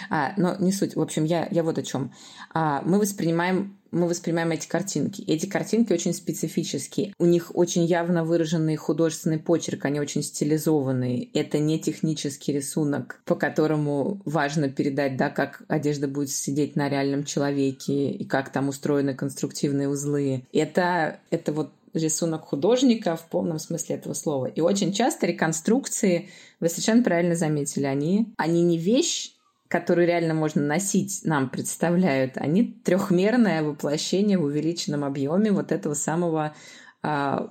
[0.09, 0.95] А, но не суть.
[0.95, 2.13] В общем, я, я вот о чем.
[2.53, 5.21] А, мы воспринимаем мы воспринимаем эти картинки.
[5.21, 7.13] Эти картинки очень специфические.
[7.19, 11.29] У них очень явно выраженный художественный почерк, они очень стилизованные.
[11.33, 17.23] Это не технический рисунок, по которому важно передать, да, как одежда будет сидеть на реальном
[17.23, 20.45] человеке и как там устроены конструктивные узлы.
[20.51, 24.47] Это, это вот рисунок художника в полном смысле этого слова.
[24.47, 26.29] И очень часто реконструкции,
[26.59, 29.33] вы совершенно правильно заметили, они, они не вещь,
[29.73, 36.53] которые реально можно носить, нам представляют, они трехмерное воплощение в увеличенном объеме вот этого самого
[37.01, 37.47] а,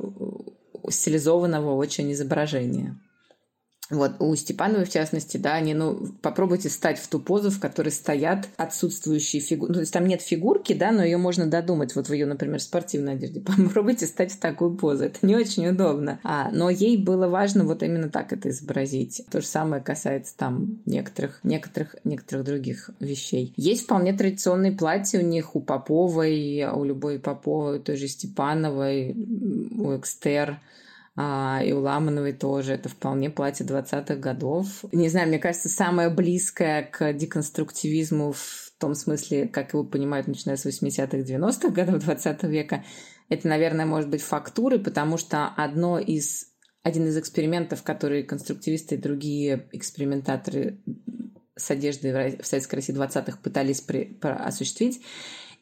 [0.88, 2.96] стилизованного очень изображения.
[3.92, 7.90] Вот у Степановой, в частности, да, они, ну, попробуйте встать в ту позу, в которой
[7.90, 9.68] стоят отсутствующие фигуры.
[9.68, 11.94] Ну, то есть там нет фигурки, да, но ее можно додумать.
[11.94, 13.40] Вот в ее, например, спортивной одежде.
[13.66, 15.04] Попробуйте встать в такую позу.
[15.04, 16.20] Это не очень удобно.
[16.24, 19.24] А, но ей было важно вот именно так это изобразить.
[19.30, 23.52] То же самое касается там некоторых, некоторых, некоторых других вещей.
[23.56, 29.14] Есть вполне традиционные платья у них, у Поповой, у любой Поповой, той же Степановой,
[29.78, 30.58] у Экстер
[31.16, 32.72] и у Ламановой тоже.
[32.72, 34.84] Это вполне платье 20-х годов.
[34.92, 40.56] Не знаю, мне кажется, самое близкое к деконструктивизму в том смысле, как его понимают, начиная
[40.56, 42.84] с 80-х, 90-х годов 20 века,
[43.28, 46.48] это, наверное, может быть фактуры, потому что одно из,
[46.82, 50.82] один из экспериментов, которые конструктивисты и другие экспериментаторы
[51.56, 55.00] с одеждой в Советской России 20-х пытались при, осуществить,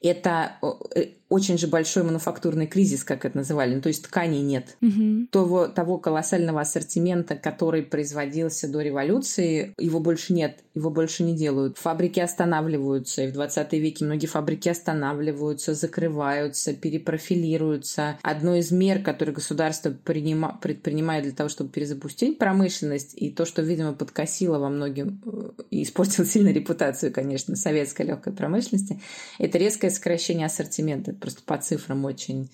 [0.00, 0.56] это
[0.94, 4.76] э, очень же большой мануфактурный кризис, как это называли, ну, то есть тканей нет.
[4.82, 5.28] Угу.
[5.30, 11.78] Того, того колоссального ассортимента, который производился до революции, его больше нет, его больше не делают.
[11.78, 18.18] Фабрики останавливаются, и в 20 веке многие фабрики останавливаются, закрываются, перепрофилируются.
[18.22, 23.62] Одно из мер, которые государство принима, предпринимает для того, чтобы перезапустить промышленность, и то, что,
[23.62, 29.00] видимо, подкосило во многим э, и испортило сильно репутацию, конечно, советской легкой промышленности,
[29.38, 32.50] это резкое сокращение ассортимента просто по цифрам очень,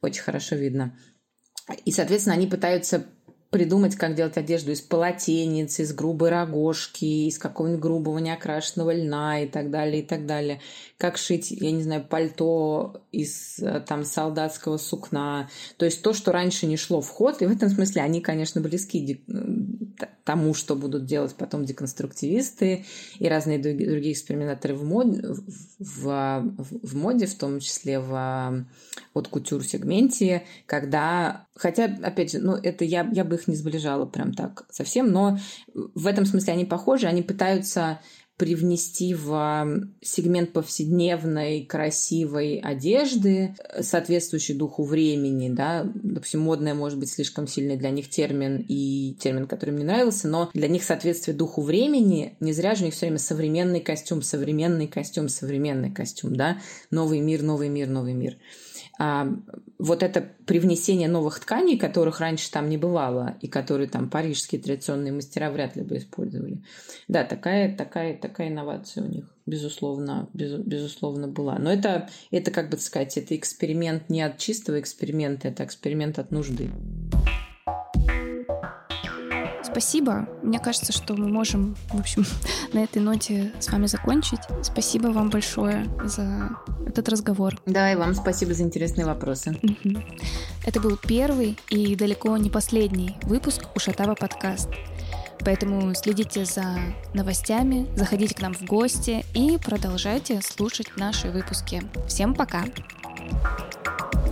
[0.00, 0.98] очень хорошо видно.
[1.84, 3.06] И, соответственно, они пытаются
[3.56, 9.48] придумать, как делать одежду из полотенец, из грубой рогожки, из какого-нибудь грубого неокрашенного льна и
[9.48, 10.60] так далее, и так далее.
[10.98, 15.48] Как шить, я не знаю, пальто из там солдатского сукна.
[15.78, 17.40] То есть то, что раньше не шло в ход.
[17.40, 19.24] И в этом смысле они, конечно, близки
[20.24, 22.84] тому, что будут делать потом деконструктивисты
[23.18, 28.66] и разные другие экспериментаторы в, мод, в, в, в моде, в том числе в
[29.14, 34.06] от кутюр сегменте, когда, хотя, опять же, ну, это я, я бы их не сближала
[34.06, 35.38] прям так совсем, но
[35.74, 38.00] в этом смысле они похожи, они пытаются
[38.36, 47.10] привнести в сегмент повседневной красивой одежды, э, соответствующей духу времени, да, допустим, модная может быть
[47.10, 51.62] слишком сильный для них термин и термин, который мне нравился, но для них соответствие духу
[51.62, 56.58] времени, не зря же у них все время современный костюм, современный костюм, современный костюм, да,
[56.90, 58.36] новый мир, новый мир, новый мир.
[58.36, 58.65] а,
[58.98, 65.12] вот это привнесение новых тканей, которых раньше там не бывало, и которые там парижские традиционные
[65.12, 66.62] мастера вряд ли бы использовали.
[67.08, 71.58] Да, такая, такая, такая инновация у них, безусловно, без, безусловно была.
[71.58, 76.30] Но это, это, как бы сказать, это эксперимент не от чистого эксперимента, это эксперимент от
[76.30, 76.70] нужды.
[79.76, 80.26] Спасибо.
[80.42, 82.24] Мне кажется, что мы можем, в общем,
[82.72, 84.40] на этой ноте с вами закончить.
[84.62, 86.56] Спасибо вам большое за
[86.86, 87.60] этот разговор.
[87.66, 89.54] Да, и вам спасибо за интересные вопросы.
[90.64, 94.70] Это был первый и далеко не последний выпуск Ушатава подкаст.
[95.40, 96.78] Поэтому следите за
[97.12, 101.82] новостями, заходите к нам в гости и продолжайте слушать наши выпуски.
[102.08, 102.64] Всем пока!
[103.42, 104.25] Пока.